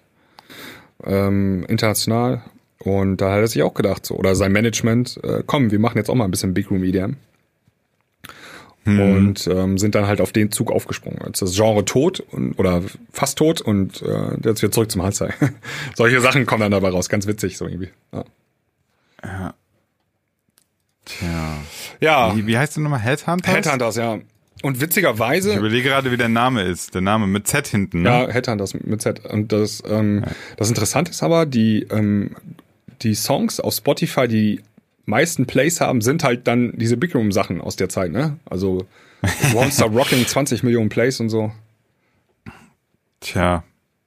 [1.03, 2.43] ähm, international.
[2.79, 5.97] Und da hat er sich auch gedacht, so, oder sein Management, äh, komm, wir machen
[5.97, 7.17] jetzt auch mal ein bisschen Big Room EDM.
[8.85, 11.19] Und ähm, sind dann halt auf den Zug aufgesprungen.
[11.25, 15.01] Jetzt ist das Genre tot und, oder fast tot und äh, jetzt wieder zurück zum
[15.01, 15.33] Hardstyle.
[15.95, 17.89] Solche Sachen kommen dann dabei raus, ganz witzig so irgendwie.
[18.13, 19.55] Ja,
[21.05, 21.57] Tja.
[21.99, 22.99] ja Wie, wie heißt der nochmal?
[22.99, 23.53] Headhunters?
[23.53, 24.19] Headhunters, ja.
[24.63, 26.95] Und Ich witzigerweise, überlege gerade, wie der Name ist.
[26.95, 28.03] Der Name mit Z hinten.
[28.03, 28.09] Ne?
[28.09, 29.25] ja, Headhunters mit Z.
[29.25, 30.23] Und das, ähm,
[30.57, 32.31] das Interessante ist aber, die, ähm,
[33.01, 34.61] die Songs auf Spotify, die
[35.05, 38.37] meisten Plays haben, sind halt dann diese Big Room Sachen aus der Zeit, ne?
[38.45, 38.85] Also
[39.53, 41.51] Won't Stop Rocking 20 Millionen Plays und so.
[43.19, 43.63] Tja.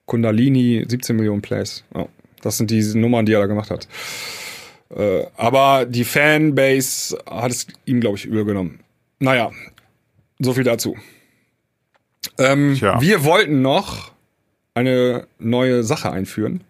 [0.06, 1.84] Kundalini 17 Millionen Plays.
[1.94, 2.08] Ja,
[2.42, 3.88] das sind die Nummern, die er da gemacht hat.
[4.94, 8.80] Äh, aber die Fanbase hat es ihm, glaube ich, übergenommen.
[9.18, 9.50] Naja,
[10.38, 10.96] so viel dazu.
[12.38, 14.12] Ähm, wir wollten noch
[14.74, 16.62] eine neue Sache einführen.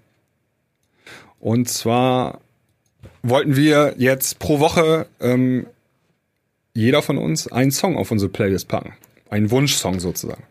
[1.40, 2.40] Und zwar
[3.22, 5.66] wollten wir jetzt pro Woche ähm,
[6.72, 8.94] jeder von uns einen Song auf unsere Playlist packen.
[9.30, 10.44] Einen Wunschsong sozusagen.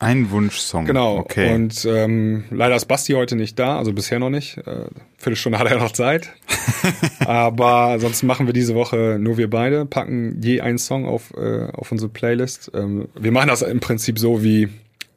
[0.00, 0.84] Ein Wunschsong.
[0.84, 1.16] Genau.
[1.18, 1.52] Okay.
[1.52, 4.56] Und ähm, leider ist Basti heute nicht da, also bisher noch nicht.
[4.58, 4.86] Äh,
[5.16, 6.32] Viertelstunde hat er noch Zeit.
[7.26, 11.64] Aber sonst machen wir diese Woche nur wir beide, packen je einen Song auf, äh,
[11.72, 12.70] auf unsere Playlist.
[12.74, 14.68] Ähm, wir machen das im Prinzip so wie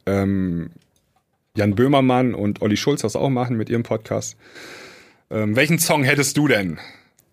[0.07, 0.71] ähm,
[1.55, 4.35] Jan Böhmermann und Olli Schulz das auch machen mit ihrem Podcast.
[5.29, 6.79] Ähm, welchen Song hättest du denn,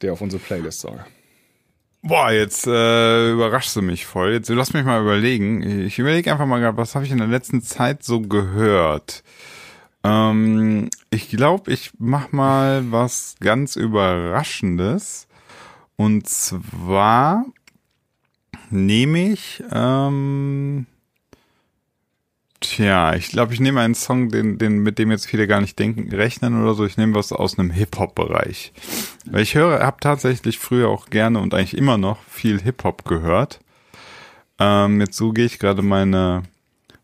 [0.02, 1.02] der auf unsere Playlist soll?
[2.02, 4.32] Boah, jetzt äh, überraschst du mich voll.
[4.32, 5.62] Jetzt lass mich mal überlegen.
[5.86, 9.24] Ich überlege einfach mal gerade, was habe ich in der letzten Zeit so gehört?
[10.04, 15.26] Ähm, ich glaube, ich mach mal was ganz Überraschendes.
[15.96, 17.44] Und zwar
[18.70, 20.86] nehme ich, ähm,
[22.60, 25.78] tja, ich glaube, ich nehme einen Song, den, den, mit dem jetzt viele gar nicht
[25.78, 26.84] denken, rechnen oder so.
[26.84, 28.72] Ich nehme was aus einem Hip-Hop-Bereich.
[29.26, 33.60] Weil ich höre, habe tatsächlich früher auch gerne und eigentlich immer noch viel Hip-Hop gehört.
[34.58, 36.42] Ähm, jetzt so gehe ich gerade meine,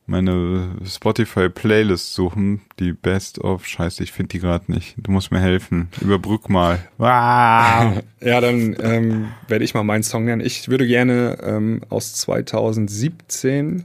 [0.06, 2.62] meine Spotify-Playlist suchen.
[2.80, 4.96] Die Best of, scheiße, ich finde die gerade nicht.
[4.98, 5.88] Du musst mir helfen.
[6.00, 6.80] Überbrück mal.
[6.98, 7.92] Ah.
[8.24, 10.40] Ja, dann ähm, werde ich mal meinen Song nennen.
[10.40, 13.84] Ich würde gerne ähm, aus 2017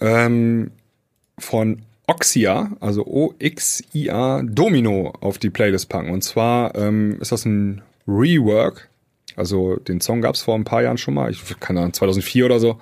[0.00, 0.70] ähm,
[1.38, 6.10] von Oxia, also O-X-I-A, Domino auf die Playlist packen.
[6.10, 8.88] Und zwar ähm, ist das ein Rework.
[9.34, 12.46] Also den Song gab es vor ein paar Jahren schon mal, ich keine Ahnung, 2004
[12.46, 12.80] oder so.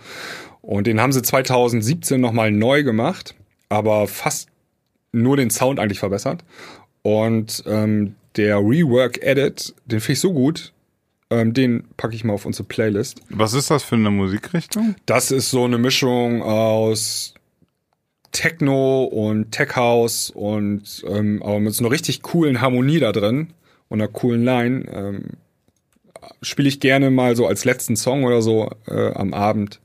[0.60, 3.34] Und den haben sie 2017 nochmal neu gemacht,
[3.68, 4.48] aber fast
[5.12, 6.44] nur den Sound eigentlich verbessert.
[7.02, 10.72] Und ähm, der Rework-Edit, den finde ich so gut,
[11.40, 13.20] ähm, den packe ich mal auf unsere Playlist.
[13.30, 14.94] Was ist das für eine Musikrichtung?
[15.06, 17.34] Das ist so eine Mischung aus
[18.32, 23.52] Techno und Tech House und ähm, aber mit so einer richtig coolen Harmonie da drin
[23.88, 24.84] und einer coolen Line.
[24.92, 25.24] Ähm,
[26.42, 29.80] Spiele ich gerne mal so als letzten Song oder so äh, am Abend.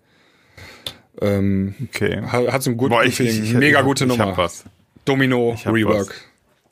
[1.22, 2.22] Ähm, Okay.
[2.22, 3.43] hat, hat so einen guten Boah, ich, Feeling.
[3.43, 4.28] ich, ich, Mega gute ich Nummer.
[4.28, 4.64] Hab was.
[5.06, 6.16] Domino Rework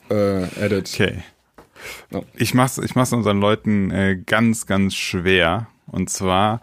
[0.09, 0.89] äh, Edit.
[0.93, 1.23] Okay.
[2.35, 5.67] Ich mach's, ich mach's unseren Leuten äh, ganz, ganz schwer.
[5.89, 6.61] Und zwar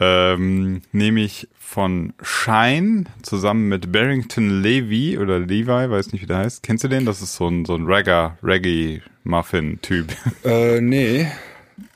[0.00, 6.38] ähm, nehme ich von Shine zusammen mit Barrington Levy oder Levi, weiß nicht wie der
[6.38, 6.62] heißt.
[6.62, 7.06] Kennst du den?
[7.06, 10.14] Das ist so ein so ein Reggae Reggae Muffin Typ.
[10.44, 11.26] Äh, nee.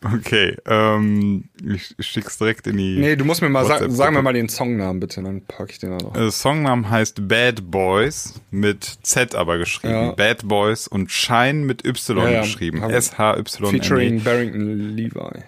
[0.03, 2.96] Okay, ähm, ich schick's direkt in die.
[2.98, 3.96] Nee, du musst mir mal sagen, WhatsApp-Gruppe.
[3.96, 6.16] sag mir mal den Songnamen bitte, dann packe ich den auch noch.
[6.16, 9.92] Äh, Songname heißt Bad Boys mit Z aber geschrieben.
[9.92, 10.12] Ja.
[10.12, 12.40] Bad Boys und Shine mit Y Ja, ja.
[12.40, 12.82] geschrieben.
[12.82, 13.78] S H Y N E.
[13.78, 15.42] Featuring Barrington Levi.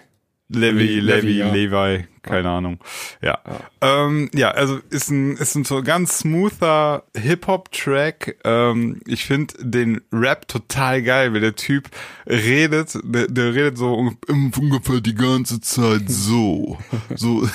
[0.53, 1.51] Levi, Levi, Levi, ja.
[1.51, 2.79] Levi, keine Ahnung.
[3.21, 3.39] Ja.
[3.81, 8.37] Ähm, ja, also ist ein, ist ein so ganz smoother Hip-Hop-Track.
[8.43, 11.89] Ähm, ich finde den Rap total geil, weil der Typ
[12.27, 16.77] redet, der, der redet so un- ungefähr die ganze Zeit so.
[17.15, 17.47] so,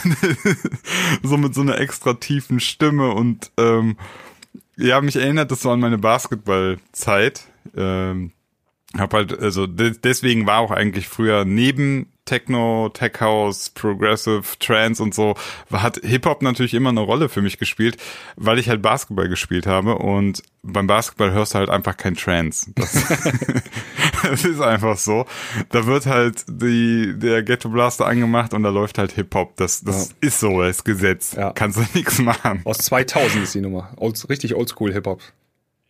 [1.22, 3.96] so mit so einer extra tiefen Stimme und ähm,
[4.76, 7.42] ja, mich erinnert das so an meine Basketballzeit.
[7.76, 8.32] Ähm,
[8.97, 15.03] hab halt, also de deswegen war auch eigentlich früher neben Techno, Tech House, Progressive, Trance
[15.03, 15.34] und so,
[15.72, 17.97] hat Hip-Hop natürlich immer eine Rolle für mich gespielt,
[18.36, 22.70] weil ich halt Basketball gespielt habe und beim Basketball hörst du halt einfach kein Trance.
[22.74, 22.93] Das,
[24.22, 25.24] das ist einfach so.
[25.70, 29.57] Da wird halt die, der Ghetto Blaster angemacht und da läuft halt Hip-Hop.
[29.57, 31.34] Das, das ist so, das ist Gesetz.
[31.34, 31.53] Ja.
[31.53, 32.61] Kannst du nichts machen.
[32.64, 33.93] Aus 2000 ist die Nummer.
[33.97, 35.22] Old, richtig oldschool Hip-Hop.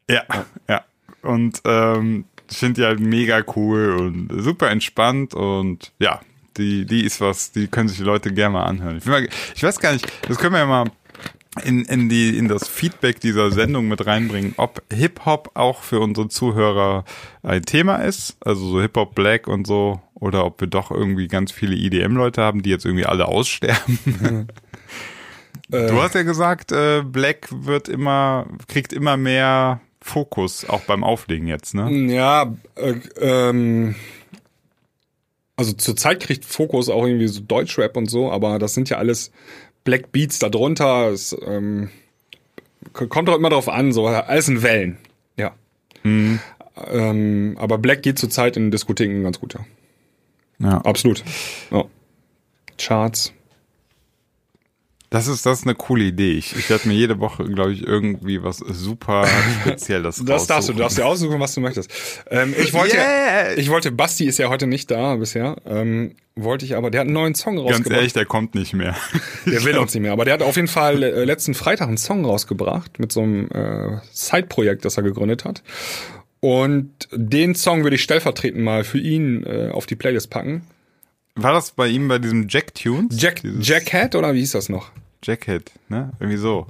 [0.09, 0.23] Ja,
[0.69, 0.85] ja.
[1.23, 6.21] Und ähm, ich finde die halt mega cool und super entspannt und ja,
[6.57, 8.99] die, die ist was, die können sich die Leute gerne mal anhören.
[8.99, 10.91] Ich, mal, ich weiß gar nicht, das können wir ja mal
[11.65, 16.29] in, in, die, in das Feedback dieser Sendung mit reinbringen, ob Hip-Hop auch für unsere
[16.29, 17.05] Zuhörer
[17.43, 21.53] ein Thema ist, also so Hip-Hop Black und so, oder ob wir doch irgendwie ganz
[21.53, 24.49] viele IDM-Leute haben, die jetzt irgendwie alle aussterben.
[25.71, 31.47] Du hast ja gesagt, äh, Black wird immer, kriegt immer mehr Fokus, auch beim Auflegen
[31.47, 31.91] jetzt, ne?
[32.13, 33.95] Ja, äh, ähm,
[35.57, 39.33] also zurzeit kriegt Fokus auch irgendwie so Deutschrap und so, aber das sind ja alles
[39.85, 41.09] Black Beats darunter.
[41.11, 41.91] Es, ähm,
[42.93, 44.99] kommt doch immer drauf an, so alles in Wellen.
[45.37, 45.55] Ja.
[46.05, 49.65] Ähm, aber Black geht zurzeit in Diskotheken ganz gut, ja.
[50.61, 50.79] Ja.
[50.79, 51.25] Absolut.
[51.71, 51.85] Ja.
[52.79, 53.33] Charts.
[55.11, 56.33] Das ist, das ist eine coole Idee.
[56.33, 59.27] Ich, ich werde mir jede Woche, glaube ich, irgendwie was super
[59.63, 60.79] Spezielles Das darfst du, du raussuchen.
[60.81, 61.91] darfst dir aussuchen, was du möchtest.
[62.31, 63.55] Ähm, ich wollte, Yeah!
[63.57, 67.07] ich wollte, Basti ist ja heute nicht da bisher, ähm, wollte ich aber, der hat
[67.07, 67.85] einen neuen Song rausgebracht.
[67.85, 68.95] Ganz ehrlich, der kommt nicht mehr.
[69.47, 70.13] Der will uns nicht mehr.
[70.13, 73.49] Aber der hat auf jeden Fall äh, letzten Freitag einen Song rausgebracht mit so einem
[73.51, 75.63] äh, Side-Projekt, das er gegründet hat.
[76.41, 80.67] Und den Song würde ich stellvertretend mal für ihn äh, auf die Playlist packen.
[81.41, 83.21] War das bei ihm bei diesem Jack Tunes?
[83.21, 84.91] Jack, Jackhead oder wie hieß das noch?
[85.25, 86.11] Jackhead, ne?
[86.21, 86.67] Irgendwie so.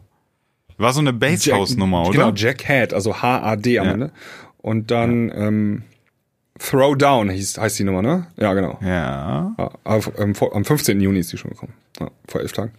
[0.76, 2.12] War so eine Basshouse-Nummer, oder?
[2.12, 3.92] Genau, Jackhead, also H-A-D am Ja.
[3.92, 4.12] Ende.
[4.58, 5.82] Und dann ähm,
[6.58, 8.26] Throwdown hieß, heißt die Nummer, ne?
[8.36, 8.78] Ja, genau.
[8.82, 9.54] Ja.
[9.58, 11.00] Ja, auf, ähm, vor, am 15.
[11.00, 11.72] Juni ist die schon gekommen.
[12.00, 12.72] Ja, vor elf Tagen.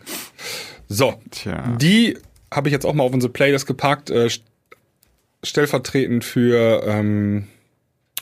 [0.87, 1.75] So, Tja.
[1.79, 2.17] die
[2.53, 4.09] habe ich jetzt auch mal auf unsere Playlist gepackt.
[4.09, 4.41] Äh, st-
[5.43, 7.47] stellvertretend für ähm,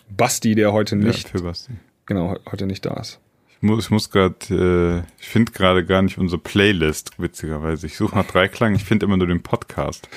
[0.10, 1.72] Basti, der heute Ja, nicht, für Basti.
[2.06, 3.20] genau, he- heute nicht da ist.
[3.58, 7.88] Ich muss, ich muss gerade, äh, ich finde gerade gar nicht unsere Playlist, witzigerweise.
[7.88, 10.08] Ich suche nach Dreiklang, ich finde immer nur den Podcast.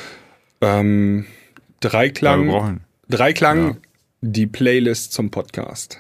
[0.61, 1.24] Ähm,
[1.80, 3.78] Ja, Dreiklang, Dreiklang,
[4.20, 5.99] die Playlist zum Podcast.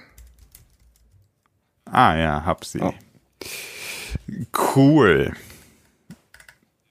[1.86, 2.80] ah ja, hab sie.
[2.80, 2.92] Oh.
[4.76, 5.32] Cool.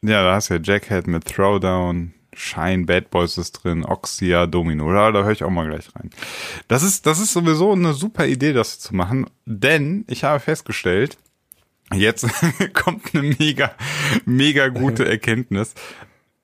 [0.01, 4.91] Ja, da hast du ja Jackhead mit Throwdown, Shine, Bad Boys ist drin, Oxia, Domino.
[4.93, 6.09] Da, da höre ich auch mal gleich rein.
[6.69, 11.17] Das ist, das ist sowieso eine super Idee, das zu machen, denn ich habe festgestellt,
[11.93, 12.25] jetzt
[12.73, 13.71] kommt eine mega,
[14.25, 15.73] mega gute Erkenntnis.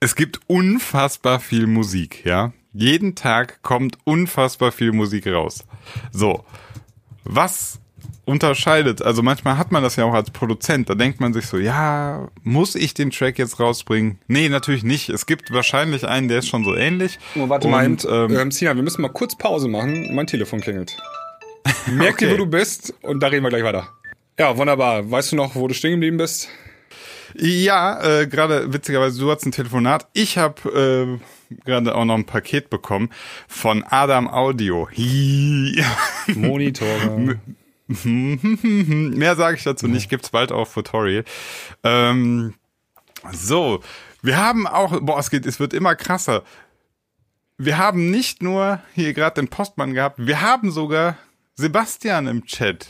[0.01, 2.51] Es gibt unfassbar viel Musik, ja.
[2.73, 5.65] Jeden Tag kommt unfassbar viel Musik raus.
[6.11, 6.43] So.
[7.23, 7.79] Was
[8.25, 11.57] unterscheidet, also manchmal hat man das ja auch als Produzent, da denkt man sich so,
[11.57, 14.19] ja, muss ich den Track jetzt rausbringen?
[14.27, 15.09] Nee, natürlich nicht.
[15.09, 17.19] Es gibt wahrscheinlich einen, der ist schon so ähnlich.
[17.35, 20.13] Oh, warte Und, mal, ähm, ähm, Sina, wir müssen mal kurz Pause machen.
[20.15, 20.97] Mein Telefon klingelt.
[21.87, 22.33] Merk dir, Okay.
[22.33, 23.87] wo du bist und da reden wir gleich weiter.
[24.39, 25.09] Ja, wunderbar.
[25.09, 26.49] Weißt du noch, wo du stehen geblieben bist?
[27.37, 30.07] Ja, äh, gerade witzigerweise, du hast ein Telefonat.
[30.13, 31.19] Ich habe
[31.49, 33.09] äh, gerade auch noch ein Paket bekommen
[33.47, 34.87] von Adam Audio.
[36.35, 37.39] Monitore.
[37.87, 41.23] Mehr sage ich dazu nicht, gibt's bald auf Tutorial.
[41.83, 42.55] Ähm,
[43.31, 43.81] so,
[44.21, 46.43] wir haben auch, boah, es geht, es wird immer krasser.
[47.57, 51.17] Wir haben nicht nur hier gerade den Postmann gehabt, wir haben sogar
[51.55, 52.87] Sebastian im Chat.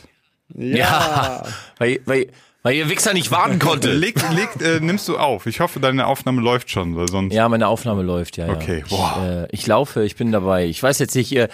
[0.54, 1.44] Ja,
[1.78, 2.32] weil, weil,
[2.62, 3.92] weil ihr Wichser nicht warten konnte.
[3.96, 5.46] Leg, leg, äh, nimmst du auf?
[5.46, 7.32] Ich hoffe, deine Aufnahme läuft schon, weil sonst.
[7.32, 8.48] Ja, meine Aufnahme läuft, ja.
[8.48, 8.86] Okay, ja.
[8.88, 9.16] boah.
[9.16, 10.66] Ich, äh, ich laufe, ich bin dabei.
[10.66, 11.48] Ich weiß jetzt nicht, äh,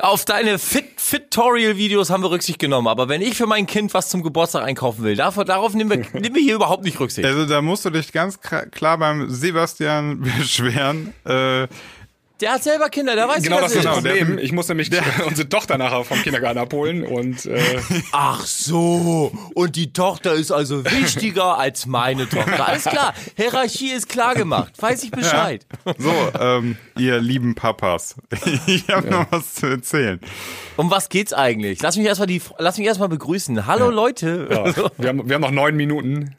[0.00, 4.08] auf deine Fit Fitorial-Videos haben wir Rücksicht genommen, aber wenn ich für mein Kind was
[4.08, 7.26] zum Geburtstag einkaufen will, darauf, darauf nehmen, wir, nehmen wir hier überhaupt nicht Rücksicht.
[7.26, 11.12] Also da musst du dich ganz klar beim Sebastian beschweren.
[11.24, 11.68] Äh,
[12.42, 14.02] Der hat selber Kinder, der weiß, Genau wie das das ist das ist.
[14.04, 14.38] Problem.
[14.38, 14.90] Ich muss nämlich
[15.26, 17.60] unsere Tochter nachher vom Kindergarten abholen und äh,
[18.12, 22.66] Ach so, und die Tochter ist also wichtiger als meine Tochter.
[22.66, 24.72] Alles klar, Hierarchie ist klar gemacht.
[24.76, 25.64] Weiß ich Bescheid.
[25.98, 28.16] So, ähm, ihr lieben Papas,
[28.66, 30.18] ich habe noch was zu erzählen.
[30.76, 31.80] Um was geht's eigentlich?
[31.80, 33.66] Lass mich erstmal die, lass mich erstmal begrüßen.
[33.66, 34.48] Hallo Leute.
[34.50, 34.64] ja,
[34.98, 36.34] wir, haben, wir haben noch neun Minuten.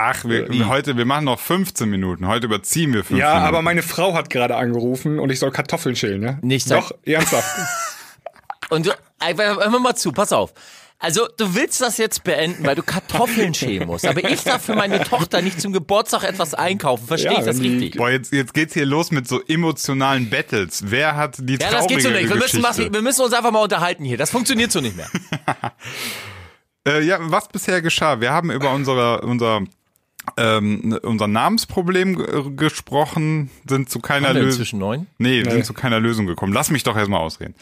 [0.00, 2.28] Ach, wir, heute, wir machen noch 15 Minuten.
[2.28, 3.48] Heute überziehen wir 15 Ja, Minuten.
[3.48, 6.38] aber meine Frau hat gerade angerufen und ich soll Kartoffeln schälen, ja?
[6.40, 7.48] Nicht Doch, ernsthaft.
[8.70, 8.90] Und du,
[9.20, 10.52] ey, hör mal zu, pass auf.
[10.98, 14.04] Also, du willst das jetzt beenden, weil du Kartoffeln schälen musst.
[14.06, 17.06] Aber ich darf für meine Tochter nicht zum Geburtstag etwas einkaufen.
[17.06, 17.96] Verstehe Ja, ich das richtig?
[17.96, 20.82] Boah, jetzt, jetzt geht's hier los mit so emotionalen Battles.
[20.86, 22.28] Wer hat die Ja, das geht so nicht.
[22.28, 24.18] Wir müssen, was, wir müssen uns einfach mal unterhalten hier.
[24.18, 25.08] Das funktioniert so nicht mehr.
[26.86, 28.20] Äh, ja, was bisher geschah?
[28.20, 29.60] Wir haben über unsere, unser,
[30.36, 34.78] ähm, unser Namensproblem g- gesprochen, sind zu keiner Lösung.
[34.78, 35.06] neun?
[35.18, 36.52] Nee, sind zu keiner Lösung gekommen.
[36.52, 37.54] Lass mich doch erstmal ausreden.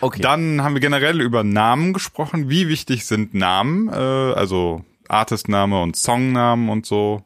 [0.00, 0.22] Okay.
[0.22, 2.48] Dann haben wir generell über Namen gesprochen.
[2.48, 3.88] Wie wichtig sind Namen?
[3.88, 7.22] Äh, also Artistname und Songnamen und so.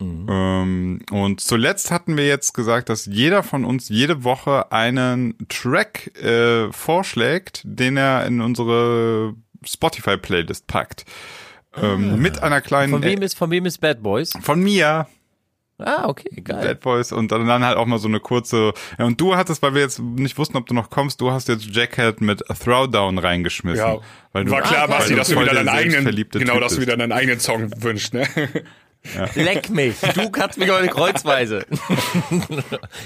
[0.00, 6.14] Ähm, und zuletzt hatten wir jetzt gesagt, dass jeder von uns jede Woche einen Track
[6.22, 11.04] äh, vorschlägt, den er in unsere Spotify-Playlist packt.
[11.76, 14.32] Ähm, mit einer kleinen Von wem ist, von wem ist Bad Boys?
[14.40, 15.06] von mir
[15.80, 16.64] Ah, okay, geil.
[16.66, 19.62] Bad Boys und dann dann halt auch mal so eine kurze ja, und du hattest,
[19.62, 23.18] weil wir jetzt nicht wussten, ob du noch kommst, du hast jetzt Jackhead mit Throwdown
[23.18, 23.86] reingeschmissen.
[23.86, 23.98] Ja,
[24.32, 26.80] weil du, war klar, Basti, dass du wieder der deinen eigenen, genau, Typ dass du
[26.80, 28.26] wieder deinen eigenen Song wünschst, ne?
[29.36, 30.00] Leck mich.
[30.00, 31.64] Du kannst mich heute kreuzweise.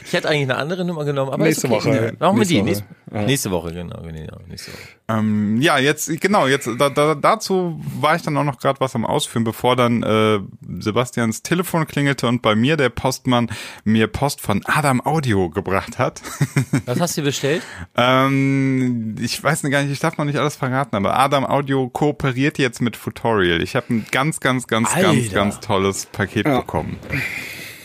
[0.04, 1.76] ich hätte eigentlich eine andere Nummer genommen, aber Nächste okay.
[1.76, 2.16] Woche.
[2.18, 2.60] Machen wir Nächste die.
[2.60, 2.64] Woche.
[2.64, 3.22] Nächste, Ja.
[3.22, 4.02] nächste Woche, genau.
[4.02, 4.80] genau nächste Woche.
[5.08, 8.94] Ähm, ja, jetzt genau, jetzt da, da, dazu war ich dann auch noch gerade was
[8.94, 10.38] am Ausführen, bevor dann äh,
[10.78, 13.50] Sebastians Telefon klingelte und bei mir der Postmann
[13.84, 16.22] mir Post von Adam Audio gebracht hat.
[16.86, 17.62] Was hast du bestellt?
[17.96, 22.58] ähm, ich weiß gar nicht, ich darf noch nicht alles verraten, aber Adam Audio kooperiert
[22.58, 23.62] jetzt mit Futorial.
[23.62, 25.34] Ich habe ein ganz, ganz, ganz, ganz, Alter.
[25.34, 26.96] ganz tolles Paket bekommen.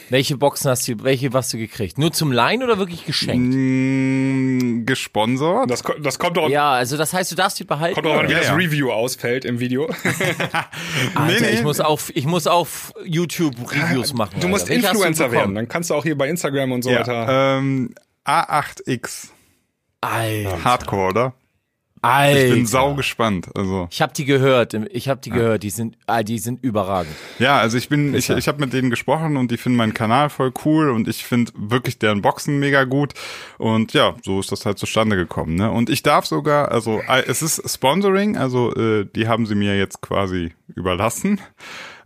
[0.10, 1.98] Welche Boxen hast du, welche hast du gekriegt?
[1.98, 3.54] Nur zum Leihen oder wirklich geschenkt?
[3.56, 5.70] Mm, gesponsert.
[5.70, 7.96] Das, das kommt doch, Ja, also das heißt, du darfst die behalten.
[7.96, 8.54] kommt doch an, wie Ja, das ja.
[8.56, 9.86] Review ausfällt im Video.
[11.16, 11.50] Alter, Nee, nee.
[11.50, 14.40] ich muss auf, ich muss auf YouTube Reviews machen.
[14.40, 14.82] Du musst Alter.
[14.82, 15.40] Du Influencer bekommen?
[15.42, 17.14] werden, dann kannst du auch hier bei Instagram und so weiter.
[17.14, 17.94] Ja, ähm,
[18.26, 19.30] A8X.
[20.02, 21.34] Alter, Hardcore, oder?
[22.08, 22.46] Alter.
[22.46, 23.50] Ich bin sau gespannt.
[23.56, 24.74] Also Ich habe die gehört.
[24.92, 25.64] Ich habe die gehört.
[25.64, 27.14] Die sind, ah, die sind überragend.
[27.40, 30.30] ja, also ich bin, ich, ich habe mit denen gesprochen und die finden meinen Kanal
[30.30, 33.14] voll cool und ich finde wirklich deren Boxen mega gut
[33.58, 35.56] und ja, so ist das halt zustande gekommen.
[35.56, 35.70] Ne?
[35.72, 39.78] Und ich darf sogar, also äh, es ist Sponsoring, also äh, die haben sie mir
[39.78, 41.40] jetzt quasi überlassen.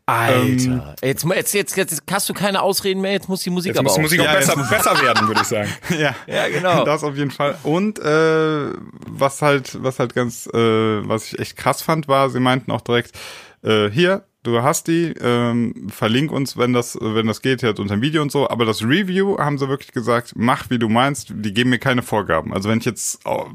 [0.06, 0.96] Alter.
[1.02, 3.12] jetzt, jetzt, jetzt, jetzt hast du keine Ausreden mehr.
[3.14, 4.04] Jetzt muss die Musik Jetzt aber muss die auch.
[4.04, 5.70] Musik auch Ja, besser, besser werden, würde ich sagen.
[5.98, 6.84] Ja, Ja, genau.
[6.86, 7.56] Das auf jeden Fall.
[7.64, 8.74] Und äh,
[9.08, 12.82] was halt, was halt ganz, äh, was ich echt krass fand, war, sie meinten auch
[12.82, 13.18] direkt,
[13.64, 17.96] äh, hier, du hast die, ähm, verlink uns, wenn das, wenn das geht, jetzt unter
[17.96, 18.50] dem Video und so.
[18.50, 21.32] Aber das Review haben sie wirklich gesagt, mach wie du meinst.
[21.36, 22.54] Die geben mir keine Vorgaben.
[22.54, 23.46] Also wenn ich jetzt, oh,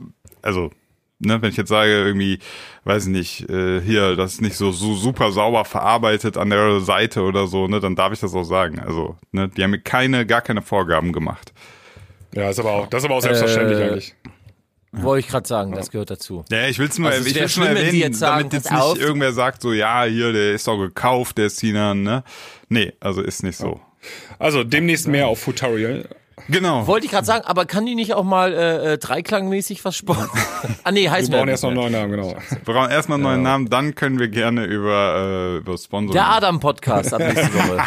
[0.42, 0.70] also
[1.18, 2.40] Ne, wenn ich jetzt sage, irgendwie,
[2.84, 6.80] weiß ich nicht, äh, hier, das ist nicht so, so super sauber verarbeitet an der
[6.80, 8.80] Seite oder so, ne, dann darf ich das auch sagen.
[8.80, 11.54] Also, ne, die haben mir keine, gar keine Vorgaben gemacht.
[12.34, 14.14] Ja, ist aber auch, das ist aber auch selbstverständlich Äh, eigentlich.
[14.92, 16.44] Wollte ich gerade sagen, das gehört dazu.
[16.50, 18.38] Ja, ich will's nur, Also es ich will's nur schlimm, wenn erwähnen, Sie jetzt sagen,
[18.38, 18.98] damit jetzt nicht auf.
[18.98, 22.24] irgendwer sagt so, ja, hier, der ist doch gekauft, der Sinan, ne?
[22.68, 23.80] Nee, also ist nicht so.
[24.38, 26.08] Also demnächst mehr auf Futorial.
[26.48, 26.86] Genau.
[26.86, 30.28] Wollte ich gerade sagen, aber kann die nicht auch mal äh, äh, dreiklangmäßig was sparen?
[30.84, 32.36] ah nee, heißt Wir brauchen mir erst noch einen neuen Namen, genau.
[32.50, 36.12] Wir brauchen erstmal einen neuen Namen, dann können wir gerne über, äh, über Sponsoring.
[36.12, 37.82] Der Adam-Podcast ab nächste Woche.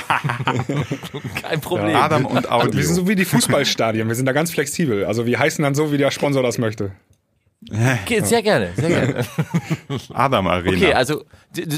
[1.42, 1.96] Kein Problem.
[1.96, 2.74] Adam und Audio.
[2.74, 5.06] Wir sind so wie die Fußballstadien, wir sind da ganz flexibel.
[5.06, 6.92] Also wir heißen dann so, wie der Sponsor das möchte.
[8.06, 9.26] Geht, sehr gerne, sehr gerne.
[10.14, 10.78] Adam Arena.
[10.78, 11.26] Okay, also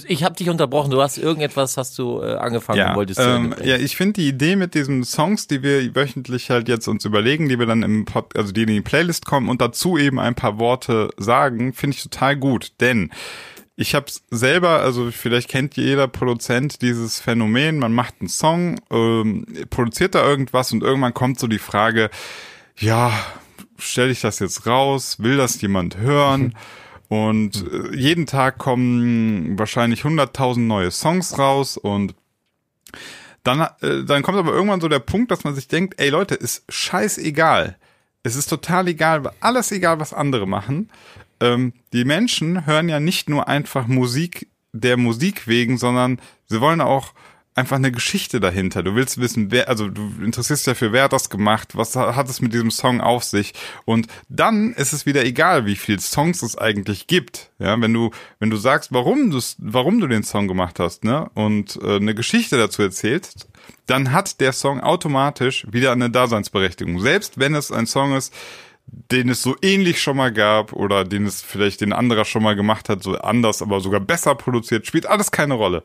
[0.08, 0.92] ich habe dich unterbrochen.
[0.92, 4.22] Du hast irgendetwas, hast du äh, angefangen ja, und wolltest zu ähm, ja, ich finde
[4.22, 7.82] die Idee mit diesen Songs, die wir wöchentlich halt jetzt uns überlegen, die wir dann
[7.82, 11.74] im Pod, also die in die Playlist kommen und dazu eben ein paar Worte sagen,
[11.74, 13.10] finde ich total gut, denn
[13.76, 18.80] ich habe es selber, also vielleicht kennt jeder Produzent dieses Phänomen, man macht einen Song,
[18.92, 22.12] ähm, produziert da irgendwas und irgendwann kommt so die Frage,
[22.78, 23.12] ja,
[23.82, 26.56] stelle ich das jetzt raus, will das jemand hören?
[27.12, 32.16] Und äh, jeden Tag kommen wahrscheinlich 100.000 neue Songs raus und
[33.44, 36.36] dann, äh, dann kommt aber irgendwann so der Punkt, dass man sich denkt, ey Leute,
[36.36, 37.76] ist scheißegal.
[38.24, 40.90] Es ist total egal, alles egal, was andere machen.
[41.42, 46.80] Ähm, die Menschen hören ja nicht nur einfach Musik der Musik wegen, sondern sie wollen
[46.80, 47.14] auch
[47.54, 48.82] einfach eine Geschichte dahinter.
[48.82, 52.30] Du willst wissen, wer, also du interessierst dich dafür, wer hat das gemacht, was hat
[52.30, 56.42] es mit diesem Song auf sich und dann ist es wieder egal, wie viel Songs
[56.44, 57.52] es eigentlich gibt.
[57.60, 61.30] Ja, wenn du, wenn du sagst, warum du, warum du den Song gemacht hast, ne,
[61.34, 63.48] und äh, eine Geschichte dazu erzählst,
[63.86, 67.00] dann hat der Song automatisch wieder eine Daseinsberechtigung.
[67.02, 68.34] Selbst wenn es ein Song ist,
[68.88, 72.56] den es so ähnlich schon mal gab oder den es vielleicht den anderer schon mal
[72.56, 75.84] gemacht hat, so anders, aber sogar besser produziert, spielt alles keine Rolle.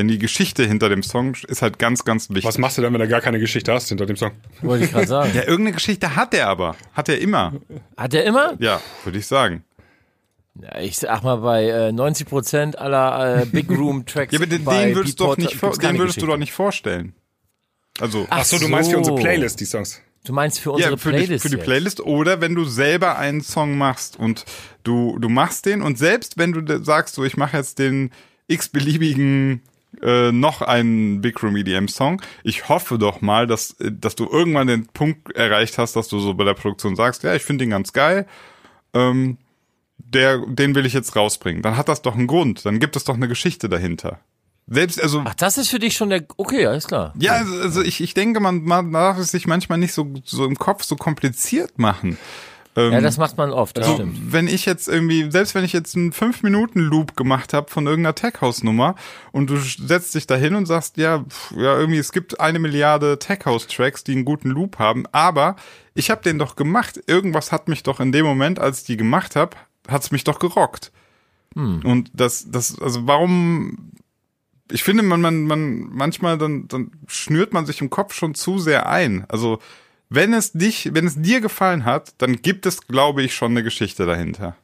[0.00, 2.46] Denn die Geschichte hinter dem Song ist halt ganz, ganz wichtig.
[2.46, 4.30] Was machst du denn, wenn du gar keine Geschichte hast hinter dem Song?
[4.62, 5.32] Wollte ich gerade sagen.
[5.34, 6.74] Ja, irgendeine Geschichte hat er aber.
[6.94, 7.52] Hat er immer.
[7.98, 8.54] Hat er immer?
[8.60, 9.62] Ja, würde ich sagen.
[10.58, 14.32] Ja, ich sag mal, bei äh, 90 Prozent aller äh, Big Room Tracks.
[14.32, 17.12] Ja, aber den, den würdest, du doch nicht den würdest du doch nicht vorstellen.
[17.98, 20.00] Also, Ach Ach so, du meinst für unsere Playlist die Songs.
[20.24, 21.42] Du meinst für unsere ja, für die, Playlist?
[21.42, 21.64] für die jetzt.
[21.66, 24.46] Playlist oder wenn du selber einen Song machst und
[24.82, 28.10] du, du machst den und selbst wenn du sagst, so ich mache jetzt den
[28.46, 29.60] x-beliebigen
[30.02, 34.66] äh, noch einen Big Room EDM Song, ich hoffe doch mal, dass, dass du irgendwann
[34.66, 37.70] den Punkt erreicht hast, dass du so bei der Produktion sagst, ja, ich finde den
[37.70, 38.26] ganz geil,
[38.94, 39.38] ähm,
[39.98, 41.62] der, den will ich jetzt rausbringen.
[41.62, 44.20] Dann hat das doch einen Grund, dann gibt es doch eine Geschichte dahinter.
[44.72, 46.24] Selbst, also, Ach, das ist für dich schon der.
[46.36, 47.12] Okay, alles klar.
[47.18, 50.46] ja, also, also ich, ich denke, man, man darf es sich manchmal nicht so, so
[50.46, 52.16] im Kopf so kompliziert machen.
[52.76, 54.32] Ähm, Ja, das macht man oft, das so, stimmt.
[54.32, 58.94] wenn ich jetzt irgendwie, selbst wenn ich jetzt einen 5-Minuten-Loop gemacht habe von irgendeiner Tech-House-Nummer
[59.32, 62.58] und du setzt dich da hin und sagst, ja, pf, ja, irgendwie, es gibt eine
[62.58, 65.56] Milliarde Tech-House-Tracks, die einen guten Loop haben, aber
[65.94, 67.00] ich habe den doch gemacht.
[67.06, 69.56] Irgendwas hat mich doch in dem Moment, als ich die gemacht habe,
[69.88, 70.92] hat's mich doch gerockt.
[71.82, 73.90] Und das, das, also warum
[74.70, 78.58] ich finde, man, man, man, manchmal dann, dann schnürt man sich im Kopf schon zu
[78.58, 79.24] sehr ein.
[79.28, 79.58] Also,
[80.10, 83.62] wenn es dich, wenn es dir gefallen hat, dann gibt es, glaube ich, schon eine
[83.62, 84.56] Geschichte dahinter.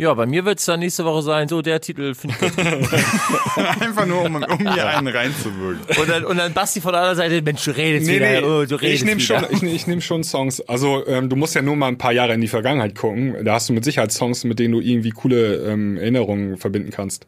[0.00, 2.62] Ja, bei mir wird's dann nächste Woche sein, so der Titel finde ich gut.
[3.80, 5.80] Einfach nur, um, um hier einen reinzuwürgen.
[6.00, 8.76] Und dann, und dann Basti von der anderen Seite, Mensch, du redest wieder, oh, du
[8.76, 9.40] redest ich nehme wieder.
[9.40, 10.60] schon, ich, ich nehme schon Songs.
[10.60, 13.44] Also ähm, du musst ja nur mal ein paar Jahre in die Vergangenheit gucken.
[13.44, 17.26] Da hast du mit Sicherheit Songs, mit denen du irgendwie coole ähm, Erinnerungen verbinden kannst.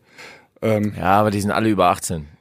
[0.96, 2.26] Ja, aber die sind alle über 18.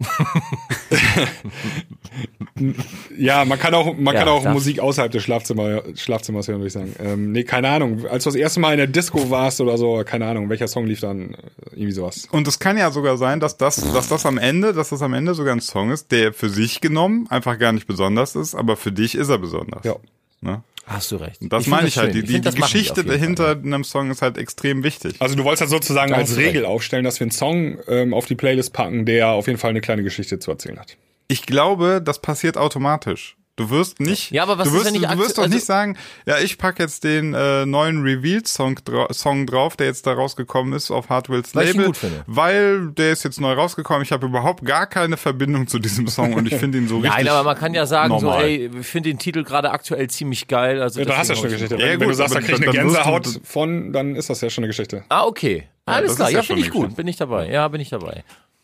[3.18, 6.68] Ja, man kann auch, man Ja, kann auch Musik außerhalb des Schlafzimmer, Schlafzimmers hören, würde
[6.68, 6.96] ich sagen.
[7.00, 8.06] Ähm, nee, keine Ahnung.
[8.08, 10.86] Als du das erste Mal in der Disco warst oder so, keine Ahnung, welcher Song
[10.86, 11.38] lief dann, äh,
[11.72, 12.28] irgendwie sowas.
[12.32, 15.14] Und es kann ja sogar sein, dass das, dass das am Ende, dass das am
[15.14, 18.76] Ende sogar ein Song ist, der für sich genommen einfach gar nicht besonders ist, aber
[18.76, 19.84] für dich ist er besonders.
[19.86, 19.96] Ja.
[20.42, 20.64] Ne?
[20.90, 21.42] Hast du recht.
[21.42, 22.14] Und das find meine ich halt.
[22.14, 22.22] schön.
[22.22, 23.62] Die, die, find, die Geschichte dahinter Fall.
[23.64, 25.16] in einem Song ist halt extrem wichtig.
[25.20, 26.66] Also du wolltest halt sozusagen als Regel recht.
[26.66, 29.82] aufstellen, dass wir einen Song ähm, auf die Playlist packen, der auf jeden Fall eine
[29.82, 30.98] kleine Geschichte zu erzählen hat.
[31.28, 33.38] Ich glaube, das passiert automatisch.
[33.60, 35.54] Du wirst nicht, Ja, aber was du ist, wirst, wenn ich du wirst doch also-
[35.54, 40.08] nicht sagen, ja, ich pack jetzt den äh, neuen Revealed-Song dra Song drauf, der jetzt
[40.08, 42.24] da rausgekommen ist auf Hardwells Weil ich ihn Label, gut finde.
[42.26, 44.02] weil der ist jetzt neu rausgekommen.
[44.04, 47.12] Ich habe überhaupt gar keine Verbindung zu diesem Song und ich finde ihn so richtig.
[47.18, 48.40] Nein, aber man kann ja sagen, normal.
[48.40, 50.82] so, ey, ich finde den Titel gerade aktuell ziemlich geil.
[50.82, 51.76] Also Ja, da hast du ja schon eine Geschichte.
[51.76, 54.30] Ja, wenn, wenn gut, du sagst, da krieg ich eine du- Gänsehaut von, dann ist
[54.30, 55.04] das ja schon eine Geschichte.
[55.10, 55.66] Ah, okay.
[55.86, 56.96] Alles das klar, ist ja, ja finde ich gut.
[56.96, 57.50] Bin ich dabei.
[57.52, 58.24] Ja, bin ich dabei.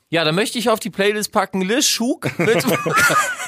[0.10, 2.64] Ja, dann möchte ich auf die Playlist packen Liz Schug mit.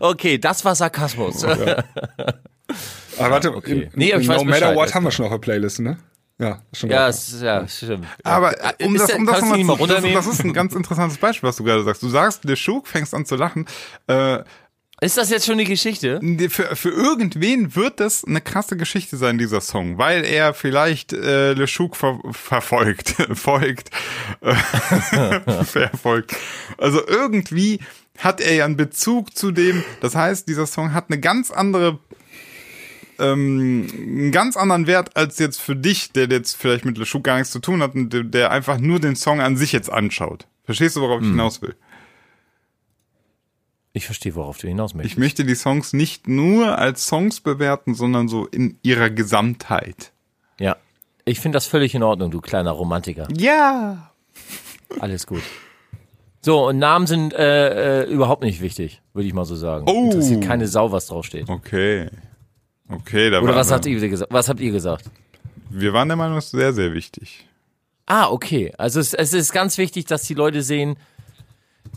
[0.00, 1.44] okay, das war Sarkasmus.
[1.44, 1.84] Aber
[3.18, 3.82] warte, okay.
[3.84, 5.80] im, Nee, aber ich No weiß Matter Bescheid, What haben wir schon auf der Playlist,
[5.80, 5.98] ne?
[6.38, 8.06] Ja, schon Ja, ist, ja, stimmt.
[8.22, 10.74] Aber äh, um Ist das, der- um das nochmal zu, das, das ist ein ganz
[10.74, 12.02] interessantes Beispiel, was du gerade sagst.
[12.02, 13.64] Du sagst, der Schug fängst an zu lachen.
[14.06, 14.40] Äh,
[15.02, 16.20] Ist das jetzt schon eine Geschichte?
[16.48, 21.52] für, für irgendwen wird das eine krasse Geschichte sein, dieser Song, weil er vielleicht äh,
[21.52, 23.90] Le Chouk ver verfolgt, folgt,
[24.40, 24.54] äh,
[25.64, 26.34] verfolgt.
[26.78, 27.80] Also irgendwie
[28.16, 31.98] hat er ja einen Bezug zu dem, das heißt, dieser Song hat eine ganz andere
[33.18, 37.24] ähm, einen ganz anderen Wert als jetzt für dich, der jetzt vielleicht mit Le Chouk
[37.24, 39.90] gar nichts zu tun hat und der, der einfach nur den Song an sich jetzt
[39.90, 40.46] anschaut.
[40.64, 41.76] Verstehst du, worauf ich hinaus will?
[43.96, 45.14] Ich verstehe, worauf du hinaus möchtest.
[45.14, 50.12] Ich möchte die Songs nicht nur als Songs bewerten, sondern so in ihrer Gesamtheit.
[50.58, 50.76] ja.
[51.28, 53.26] Ich finde das völlig in Ordnung, du kleiner Romantiker.
[53.36, 54.12] Ja.
[55.00, 55.42] Alles gut.
[56.40, 59.86] So, und Namen sind äh, äh, überhaupt nicht wichtig, würde ich mal so sagen.
[59.88, 60.04] Oh.
[60.04, 61.48] Interessiert keine Sau, was draufsteht.
[61.48, 62.10] Okay.
[62.88, 64.30] Okay, da Oder was, hat ihr gesagt?
[64.32, 65.06] was habt ihr gesagt?
[65.68, 67.44] Wir waren der Meinung, es ist sehr, sehr wichtig.
[68.06, 68.72] Ah, okay.
[68.78, 70.96] Also es, es ist ganz wichtig, dass die Leute sehen,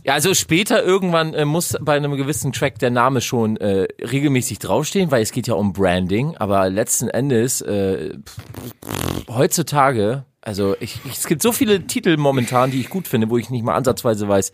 [0.04, 4.60] ja, also später irgendwann äh, muss bei einem gewissen Track der Name schon äh, regelmäßig
[4.60, 8.18] draufstehen, weil es geht ja um Branding, aber letzten Endes äh,
[9.28, 13.38] heutzutage, also ich, ich, es gibt so viele Titel momentan, die ich gut finde, wo
[13.38, 14.52] ich nicht mal ansatzweise weiß,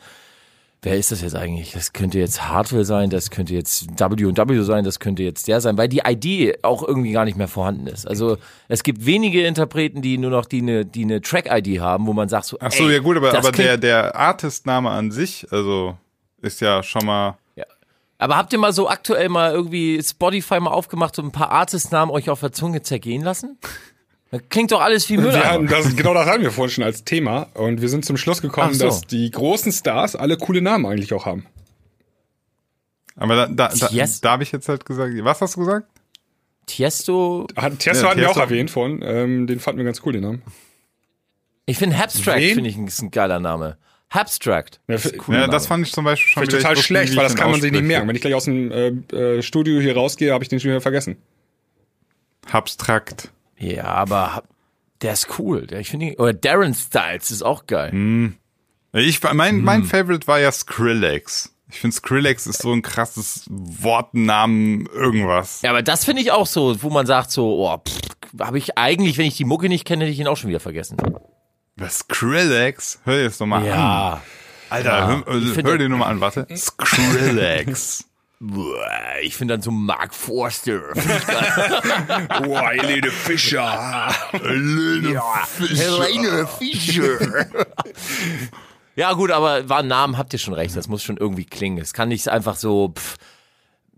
[0.85, 1.73] wer ist das jetzt eigentlich?
[1.73, 5.77] Das könnte jetzt Hartwell sein, das könnte jetzt W&W sein, das könnte jetzt der sein,
[5.77, 8.07] weil die ID auch irgendwie gar nicht mehr vorhanden ist.
[8.07, 12.13] Also es gibt wenige Interpreten, die nur noch die eine die eine Track-ID haben, wo
[12.13, 15.47] man sagt so, Ach so, ey, ja gut, aber, aber der, der Artistname an sich,
[15.51, 15.97] also
[16.41, 17.37] ist ja schon mal.
[17.55, 17.65] Ja.
[18.19, 22.13] Aber habt ihr mal so aktuell mal irgendwie Spotify mal aufgemacht und ein paar Artistnamen
[22.13, 23.57] euch auf der Zunge zergehen lassen?
[24.49, 25.33] Klingt doch alles wie Müll.
[25.33, 28.17] Wir hatten das, genau das hatten wir vorhin schon als Thema und wir sind zum
[28.17, 28.85] Schluss gekommen, so.
[28.85, 31.45] dass die großen Stars alle coole Namen eigentlich auch haben.
[33.15, 34.21] Aber da, da, da, Yes.
[34.21, 35.87] da habe ich jetzt halt gesagt, was hast du gesagt?
[36.65, 38.41] Tiesto, Hat, Tiesto Ja, hatten wir auch Tiesto.
[38.41, 40.41] erwähnt vorhin, ähm, den fanden wir ganz cool, den Namen.
[41.65, 43.77] ich finde Abstract finde ich ein, ist ein geiler Name.
[44.09, 44.79] Abstract.
[44.87, 45.67] Ja, Das Ja, das Name.
[45.67, 47.83] fand ich zum Beispiel schon wieder total wusste schlecht, weil das kann man sich nicht
[47.83, 48.07] merken.
[48.07, 50.81] Wenn ich gleich aus dem äh, äh, Studio hier rausgehe, habe ich den schon wieder
[50.81, 51.17] vergessen.
[52.51, 53.31] Abstrakt.
[53.57, 54.43] Ja, aber
[55.01, 55.67] der ist cool.
[55.67, 57.91] Der, ich finde ihn- oder Darren Styles ist auch geil.
[57.91, 58.35] Hm.
[58.93, 59.87] Ich, mein, mein Hm.
[59.87, 61.51] Favorite war ja Skrillex.
[61.69, 65.61] Ich finde Skrillex ist so ein krasses Wortnamen irgendwas.
[65.63, 67.81] Ja, aber das finde ich auch so, wo man sagt so, oh,
[68.39, 70.59] habe ich eigentlich, wenn ich die Mucke nicht kenne, hätte ich ihn auch schon wieder
[70.59, 70.97] vergessen.
[71.75, 72.99] Was Skrillex?
[73.03, 73.65] Hör dir das doch mal an.
[73.65, 74.21] Ja.
[74.69, 76.47] Alter, Ja, hör, hör finde- dir nur mal an, warte.
[76.55, 78.04] Skrillex.
[79.23, 80.79] Ich finde dann so Mark Forster.
[82.43, 84.13] Boah, Helene Fischer.
[84.31, 87.17] Helene Fischer.
[88.95, 90.75] ja, gut, aber war ein Namen, habt ihr schon recht.
[90.75, 91.77] Das muss schon irgendwie klingen.
[91.77, 93.15] Es kann nicht einfach so, pff,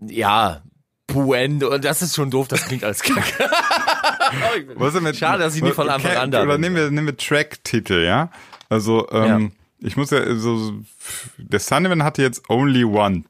[0.00, 0.62] ja,
[1.08, 1.74] Puendo.
[1.74, 3.20] Und das ist schon doof, das klingt alles kacke.
[4.76, 6.60] Was ist denn mit, Schade, dass ich nicht von Anfang an da bin.
[6.60, 8.30] nehmen wir, nehmen wir Track-Titel, ja?
[8.68, 10.74] Also, ähm, ich muss ja so,
[11.38, 13.24] der Sunnyman hatte jetzt Only One.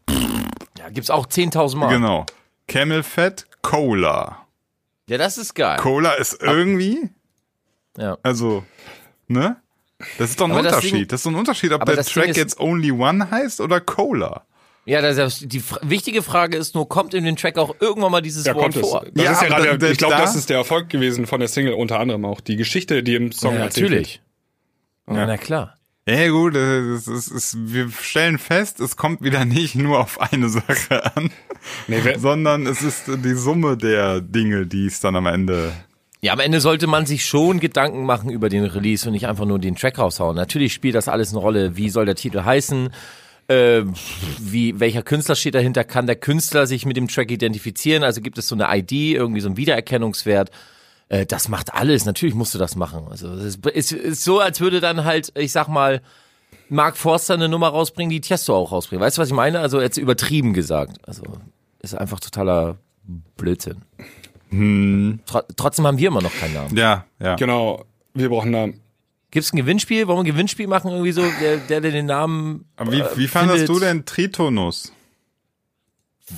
[0.89, 1.89] Ja, gibt's auch 10.000 Mal.
[1.89, 2.25] Genau.
[2.67, 4.47] Camel Fat, Cola.
[5.09, 5.79] Ja, das ist geil.
[5.79, 7.11] Cola ist irgendwie,
[7.99, 8.17] Ja.
[8.23, 8.65] also,
[9.27, 9.57] ne?
[10.17, 10.95] Das ist doch ein Aber das Unterschied.
[10.95, 13.61] Ding- das ist doch ein Unterschied, ob der das Track ist- jetzt Only One heißt
[13.61, 14.45] oder Cola.
[14.87, 18.23] Ja, das ist, die wichtige Frage ist nur, kommt in den Track auch irgendwann mal
[18.23, 18.81] dieses Da Wort kommt es.
[18.89, 19.05] vor?
[19.13, 21.27] Das Ja, ist ja gerade, dann- der- ich glaube, da- das ist der Erfolg gewesen
[21.27, 22.41] von der Single unter anderem auch.
[22.41, 24.23] Die Geschichte, die im Song Ja, erzählt natürlich.
[25.11, 25.78] Ja, na klar.
[26.09, 30.19] Ja gut, es ist, es ist, wir stellen fest, es kommt wieder nicht nur auf
[30.33, 31.31] eine Sache an.
[31.87, 35.71] Nee, sondern es ist die Summe der Dinge, die es dann am Ende
[36.23, 39.45] Ja, am Ende sollte man sich schon Gedanken machen über den Release und nicht einfach
[39.45, 40.35] nur den Track raushauen.
[40.35, 41.77] Natürlich spielt das alles eine Rolle.
[41.77, 42.89] Wie soll der Titel heißen?
[43.49, 43.83] Äh,
[44.41, 45.85] wie, welcher Künstler steht dahinter?
[45.85, 48.03] Kann der Künstler sich mit dem Track identifizieren?
[48.03, 50.53] Also gibt es so eine ID, irgendwie so einen Wiedererkennungswert?
[51.09, 52.05] Äh, das macht alles.
[52.05, 53.07] Natürlich musst du das machen.
[53.11, 56.03] Also es ist, ist, ist so, als würde dann halt, ich sag mal,
[56.69, 59.03] Mark Forster eine Nummer rausbringen, die Tiesto auch rausbringt.
[59.03, 59.61] Weißt du, was ich meine?
[59.61, 60.99] Also jetzt übertrieben gesagt.
[61.07, 61.23] Also
[61.81, 62.79] ist einfach totaler
[63.37, 63.83] Blödsinn.
[65.27, 66.77] Tro trotzdem haben wir immer noch keinen Namen.
[66.77, 67.37] Ja, ja.
[67.37, 67.85] genau,
[68.15, 68.81] wir brauchen Namen.
[69.31, 70.07] Gibt's ein Gewinnspiel?
[70.07, 70.91] Wollen wir ein Gewinnspiel machen?
[70.91, 72.65] Irgendwie so, der, der, der den Namen.
[72.77, 74.93] Aber wie, äh, wie fandest findet- du denn Tritonus?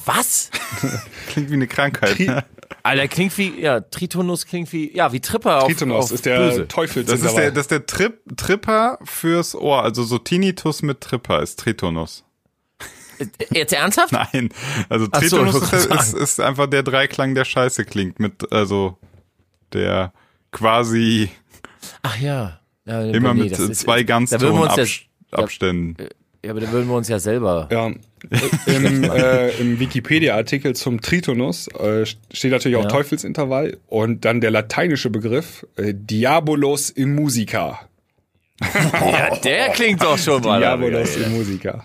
[0.04, 0.50] Was?
[1.28, 2.18] Klingt wie eine Krankheit.
[2.18, 2.44] Ne?
[2.83, 6.39] Alter, klingt wie, ja, Tritonus klingt wie, ja, wie Tripper auf, Tritonus auf ist der
[6.39, 6.68] Böse.
[6.68, 7.05] Teufel.
[7.05, 11.43] Das ist der, das ist der Trip, Tripper fürs Ohr, also so Tinnitus mit Tripper
[11.43, 12.24] ist Tritonus.
[13.18, 14.12] Äh, Jetzt ernsthaft?
[14.12, 14.49] Nein,
[14.89, 18.97] also so, Tritonus wollte ist, ist, ist einfach der Dreiklang, der scheiße klingt, mit, also
[19.72, 20.12] der
[20.53, 21.31] quasi
[22.03, 22.61] Ach ja.
[22.87, 24.03] ja immer nee, mit das ist- zwei
[25.31, 27.68] da ja, aber da würden wir uns ja selber.
[27.70, 27.91] Ja,
[28.66, 32.88] im, äh, im Wikipedia-Artikel zum Tritonus äh, steht natürlich auch Ja.
[32.91, 37.80] Teufelsintervall und dann der lateinische Begriff äh, Diabolos in musica.
[38.62, 40.61] Ja, der klingt doch schon mal.
[40.61, 41.84] Diabolos in musica.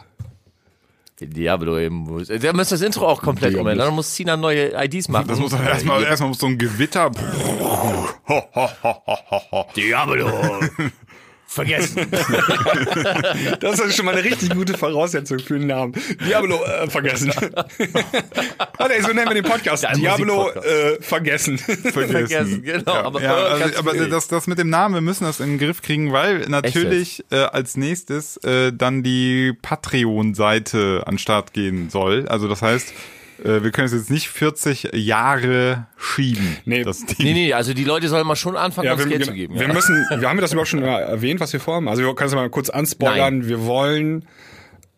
[1.22, 1.96] Diablo eben.
[2.00, 3.88] muss- Der müsste das Intro auch komplett umändern.
[3.88, 5.30] Dann muss Sina neue IDs machen.
[5.30, 7.10] Das muss doch erstmal, erstmal muss so ein Gewitter.
[9.76, 10.30] Diablo.
[11.56, 12.06] Vergessen.
[13.60, 15.94] Das ist schon mal eine richtig gute Voraussetzung für den Namen.
[16.28, 17.32] Diablo äh, vergessen.
[17.40, 17.44] oh,
[18.90, 19.86] nee, so nennen wir den Podcast.
[19.86, 20.68] Dein Diablo Musikpodcast.
[20.68, 21.58] äh, vergessen.
[21.58, 22.94] Vergessen, genau.
[22.94, 25.52] Ja, aber ja, äh, also, aber das, das mit dem Namen, wir müssen das in
[25.52, 31.54] den Griff kriegen, weil natürlich äh, als nächstes äh, dann die Patreon-Seite an den Start
[31.54, 32.28] gehen soll.
[32.28, 32.94] Also das heißt,
[33.44, 36.58] äh, wir können es jetzt nicht 40 Jahre schieben.
[36.66, 36.84] Nee.
[36.84, 37.16] das Ding.
[37.20, 39.34] Nee, nee, also die Leute sollen mal schon anfangen, Ja, uns wir, Geld wir, zu
[39.34, 39.56] geben.
[39.56, 39.74] wir ja.
[39.74, 41.88] müssen, wir haben das überhaupt schon erwähnt, was wir vorhaben.
[41.90, 43.48] Also wir können es mal kurz anspoilern.
[43.48, 44.26] Wir wollen,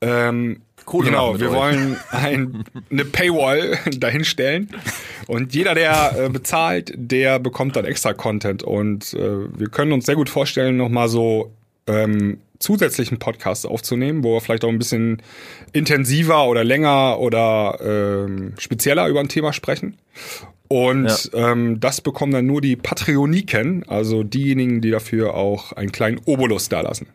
[0.01, 1.55] ähm, Kohle genau, wir euch.
[1.55, 4.69] wollen ein, eine Paywall dahinstellen
[5.27, 9.19] und jeder, der äh, bezahlt, der bekommt dann extra Content und äh,
[9.59, 11.51] wir können uns sehr gut vorstellen, noch mal so
[11.87, 15.21] ähm, zusätzlichen Podcasts aufzunehmen, wo wir vielleicht auch ein bisschen
[15.73, 19.97] intensiver oder länger oder ähm, spezieller über ein Thema sprechen.
[20.69, 26.19] Und ähm, das bekommen dann nur die Patreoniken, also diejenigen, die dafür auch einen kleinen
[26.25, 27.07] Obolus dalassen.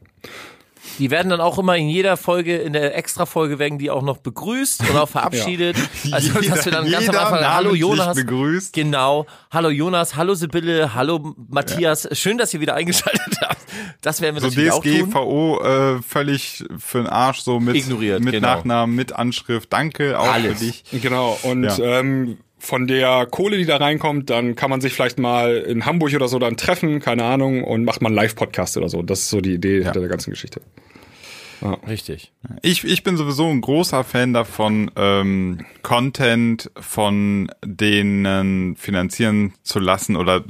[0.99, 4.19] Die werden dann auch immer in jeder Folge, in der Extra-Folge werden die auch noch
[4.19, 5.77] begrüßt und auch verabschiedet.
[6.11, 8.17] Also, dass wir dann ganz am Jeder Anfang, hallo Jonas.
[8.17, 8.73] begrüßt.
[8.75, 9.27] Genau.
[9.51, 12.09] Hallo Jonas, hallo Sibylle, hallo Matthias.
[12.13, 13.52] Schön, dass ihr wieder eingeschaltet habt.
[14.01, 14.93] Das werden wir So natürlich auch tun.
[15.11, 15.61] DSGVO
[15.99, 18.49] äh, völlig für den Arsch, so mit, Ignoriert, mit genau.
[18.49, 19.73] Nachnamen, mit Anschrift.
[19.73, 20.59] Danke auch Alles.
[20.59, 20.85] für dich.
[21.03, 21.79] Genau, und Ja.
[22.01, 26.15] ähm, von der Kohle, die da reinkommt, dann kann man sich vielleicht mal in Hamburg
[26.15, 29.03] oder so dann treffen, keine Ahnung, und macht mal einen Live-Podcast oder so.
[29.03, 30.61] Das ist so die Idee hinter der ganzen Geschichte.
[31.89, 32.33] Richtig.
[32.63, 40.17] Ich, ich bin sowieso ein großer Fan davon, ähm, Content von denen finanzieren zu lassen
[40.17, 40.43] oder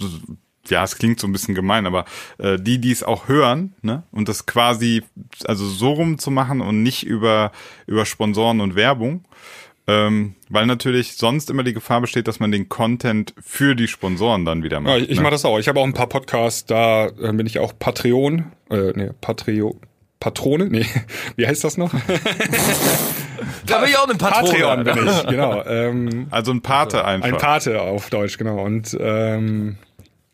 [0.69, 2.05] ja, es klingt so ein bisschen gemein, aber
[2.39, 5.03] äh, die, die es auch hören, ne, und das quasi
[5.45, 7.53] also so rum zu machen und nicht über
[7.87, 9.25] über Sponsoren und Werbung,
[9.87, 14.45] ähm, weil natürlich sonst immer die Gefahr besteht, dass man den Content für die Sponsoren
[14.45, 14.95] dann wieder macht.
[14.95, 15.23] Ja, ich ich ne?
[15.23, 15.59] mache das auch.
[15.59, 19.81] Ich habe auch ein paar Podcasts, da äh, bin ich auch Patreon, äh, nee, Patrio,
[20.21, 20.67] Patrone?
[20.67, 20.87] Nee,
[21.37, 21.93] wie heißt das noch?
[23.67, 24.45] Da bin ich auch ein Patron.
[24.45, 25.65] Patreon bin ich, genau.
[25.65, 27.29] Ähm, Also ein Pate einfach.
[27.29, 28.63] ein Pate auf Deutsch, genau.
[28.63, 29.79] Und ähm,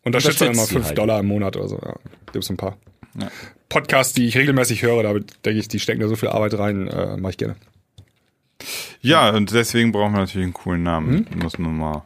[0.09, 0.99] unterstützt dann immer Unterstützt die 5 halt.
[0.99, 1.79] Dollar im Monat oder so.
[1.85, 1.95] Ja,
[2.33, 2.77] gibt's ein paar.
[3.69, 5.13] Podcasts, die ich regelmäßig höre, da
[5.45, 7.57] denke ich, die stecken da so viel Arbeit rein, äh, mache ich gerne.
[9.01, 11.27] Ja, und deswegen brauchen wir natürlich einen coolen Namen.
[11.31, 11.39] Hm?
[11.41, 12.03] Muss nur mal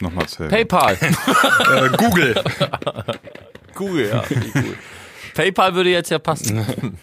[0.00, 0.96] noch mal zu PayPal.
[1.72, 2.34] Äh, Google.
[3.74, 4.24] Google, ja.
[4.28, 4.74] Cool.
[5.34, 6.64] PayPal würde jetzt ja passen.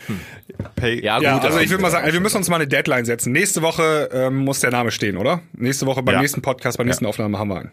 [0.76, 1.24] Pay Ja, gut.
[1.24, 3.32] Ja, also ich würde mal sagen, wir müssen uns mal eine Deadline setzen.
[3.32, 5.42] Nächste Woche ähm, muss der Name stehen, oder?
[5.54, 6.22] Nächste Woche beim Ja.
[6.22, 7.72] nächsten Podcast, bei der nächsten Aufnahme haben wir einen.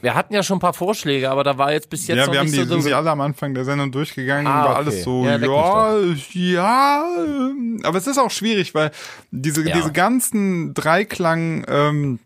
[0.00, 2.32] Wir hatten ja schon ein paar Vorschläge, aber da war jetzt bis jetzt ja, noch
[2.32, 2.74] wir haben nicht die, so...
[2.74, 4.78] sind sie alle am Anfang der Sendung durchgegangen Ah, und war okay.
[4.78, 5.96] alles so, Ja, ja,
[6.32, 8.90] ja, ähm, aber es ist auch schwierig, weil
[9.30, 9.74] diese, Ja.
[9.76, 12.18] diese ganzen Dreiklang, ähm,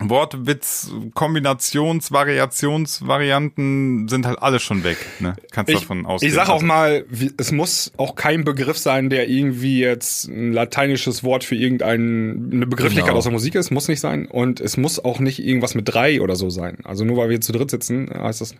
[0.00, 5.34] Wortwitz, Kombinations, Variationsvarianten sind halt alle schon weg, ne?
[5.50, 6.28] Kannst Ich, davon ausgehen.
[6.30, 10.52] ich sage auch mal, wie- es muss auch kein Begriff sein, der irgendwie jetzt ein
[10.52, 13.18] lateinisches Wort für irgendeine Begrifflichkeit Genau.
[13.18, 13.70] aus der Musik ist.
[13.70, 14.26] Muss nicht sein.
[14.26, 16.78] Und es muss auch nicht irgendwas mit drei oder so sein.
[16.84, 18.54] Also nur weil wir zu dritt sitzen, heißt das.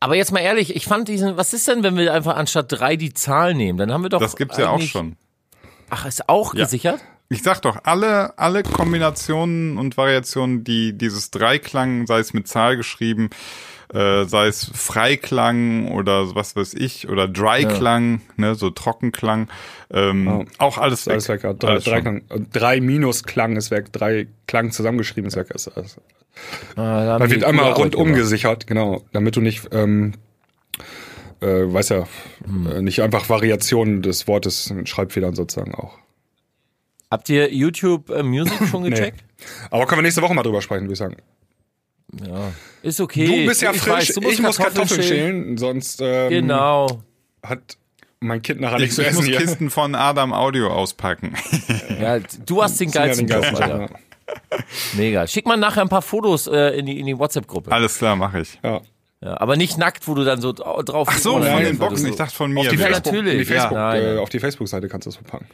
[0.00, 2.96] Aber jetzt mal ehrlich, ich fand diesen, was ist denn, wenn wir einfach anstatt drei
[2.96, 3.78] die Zahl nehmen?
[3.78, 4.20] Dann haben wir doch.
[4.20, 5.16] Das gibt's ja auch schon.
[5.90, 6.64] Ach, ist auch Ja.
[6.64, 7.00] gesichert?
[7.32, 12.76] Ich sag doch, alle, alle Kombinationen und Variationen, die dieses Dreiklang, sei es mit Zahl
[12.76, 13.30] geschrieben,
[13.92, 19.48] äh, sei es Freiklang oder was weiß ich, oder Dreiklang, ne, so Trockenklang,
[19.90, 21.12] ähm, auch alles weg.
[21.14, 21.42] Alles weg.
[21.42, 21.54] ja.
[21.54, 22.26] Drei, Alles drei, schon.
[22.26, 23.90] Klang, drei minus Klang ist weg.
[23.92, 25.50] Drei Klang zusammengeschrieben ist weg.
[25.54, 25.98] Ist, ist,
[26.76, 30.12] Ah, die wird einmal rundum gesichert, genau, damit du nicht, ähm,
[31.40, 32.04] äh, weiß ja,
[32.70, 35.98] äh, nicht einfach Variationen des Wortes mit Schreibfehlern sozusagen auch.
[37.12, 39.22] Habt ihr YouTube äh, Music schon gecheckt?
[39.70, 41.16] Aber können wir nächste Woche mal drüber sprechen, würde ich sagen.
[42.26, 42.52] Ja.
[42.82, 43.26] Ist okay.
[43.26, 46.30] Du bist ja ich frisch, weiß, du musst ich muss Kartoffeln Kartoffeln schälen, sonst ähm,
[46.30, 47.02] Genau.
[47.42, 47.76] hat
[48.20, 49.38] mein Kind nachher Ich, nichts zu ich essen muss hier.
[49.38, 51.34] Kisten von Adam Audio auspacken.
[52.00, 53.88] Ja, du hast den Ja, geilsten den Job, Alter.
[54.94, 55.26] Mega.
[55.26, 57.70] Schick mal nachher ein paar Fotos äh, in die, in die WhatsApp-Gruppe.
[57.70, 58.58] Alles klar, mache ich.
[58.64, 58.80] ja.
[59.24, 62.06] Ja, aber nicht nackt, wo du dann so dra- drauf Ach so, von den Boxen.
[62.06, 62.62] du- Ich dachte von mir.
[62.62, 63.38] Auf die Ja, Facebook, natürlich.
[63.38, 63.90] die Facebook, Ja.
[63.92, 64.18] Nein, äh, nein.
[64.18, 65.46] auf die Facebook-Seite kannst du das verpacken.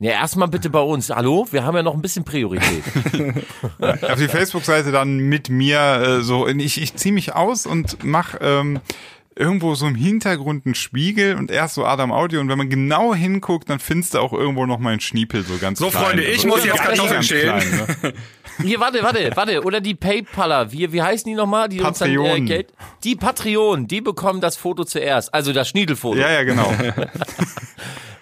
[0.00, 1.08] Ja, erstmal bitte bei uns.
[1.10, 1.46] Hallo?
[1.50, 2.82] Wir haben ja noch ein bisschen Priorität.
[4.02, 8.34] auf die Facebook-Seite dann mit mir äh, so, ich, ich ziehe mich aus und mach
[8.40, 8.80] ähm,
[9.36, 13.14] irgendwo so im Hintergrund einen Spiegel und erst so Adam Audio und wenn man genau
[13.14, 16.04] hinguckt, dann findest du auch irgendwo noch mal einen Schniepel so ganz So, klein.
[16.04, 17.60] Freunde, ich Also, muss jetzt Kartoffeln schälen.
[17.60, 18.14] klein, ne?
[18.62, 19.62] Hier, warte, warte, warte.
[19.64, 20.70] Oder die Paypaller.
[20.72, 21.68] Wie, wie heißen die nochmal?
[21.68, 22.46] Die uns dann äh, Patreonen.
[22.46, 22.72] Geld.
[23.04, 25.32] Die Patreon, die bekommen das Foto zuerst.
[25.32, 26.18] Also das Schniedelfoto.
[26.18, 26.72] Ja, ja, genau.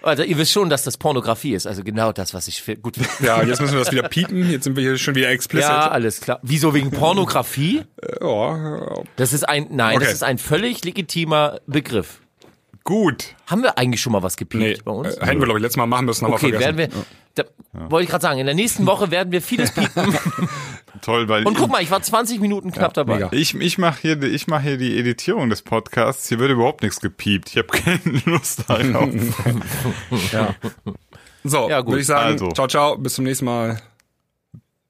[0.03, 1.66] Also ihr wisst schon, dass das Pornografie ist.
[1.66, 3.11] Also genau das, was ich gut finde.
[3.20, 4.50] Ja, jetzt müssen wir das wieder piepen.
[4.50, 5.68] Jetzt sind wir hier schon wieder explicit.
[5.68, 6.40] Ja, alles klar.
[6.42, 7.82] Wieso wegen Pornografie?
[8.20, 10.05] Ja, Das ist ein, nein, Okay.
[10.07, 12.22] das ist ein völlig legitimer Begriff.
[12.85, 13.35] Gut.
[13.47, 15.16] Haben wir eigentlich schon mal was gepiept nee, bei uns?
[15.16, 16.78] äh, hätten wir, glaube ich, letztes Mal machen müssen, haben okay, wir vergessen.
[16.78, 17.05] werden wir.
[17.35, 17.45] Da,
[17.91, 20.14] Wollte ich gerade sagen, in der nächsten Woche werden wir vieles piepen.
[21.01, 23.14] Toll, weil Und guck mal, ich war 20 Minuten knapp dabei.
[23.14, 23.28] mega.
[23.33, 26.28] ich, ich mache hier, die- ich mach hier die Editierung des Podcasts.
[26.28, 27.49] Hier wird überhaupt nichts gepiept.
[27.51, 29.09] Ich habe keine Lust darauf.
[30.33, 30.55] Ja.
[31.45, 31.93] So, Ja, gut.
[31.93, 32.51] würde ich sagen, Also.
[32.53, 33.80] ciao, ciao, bis zum nächsten Mal.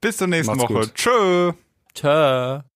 [0.01, 0.81] Bis zur nächsten Macht's Woche.
[0.87, 0.95] gut.
[0.95, 1.53] Tschö.
[1.95, 2.63] Tschö.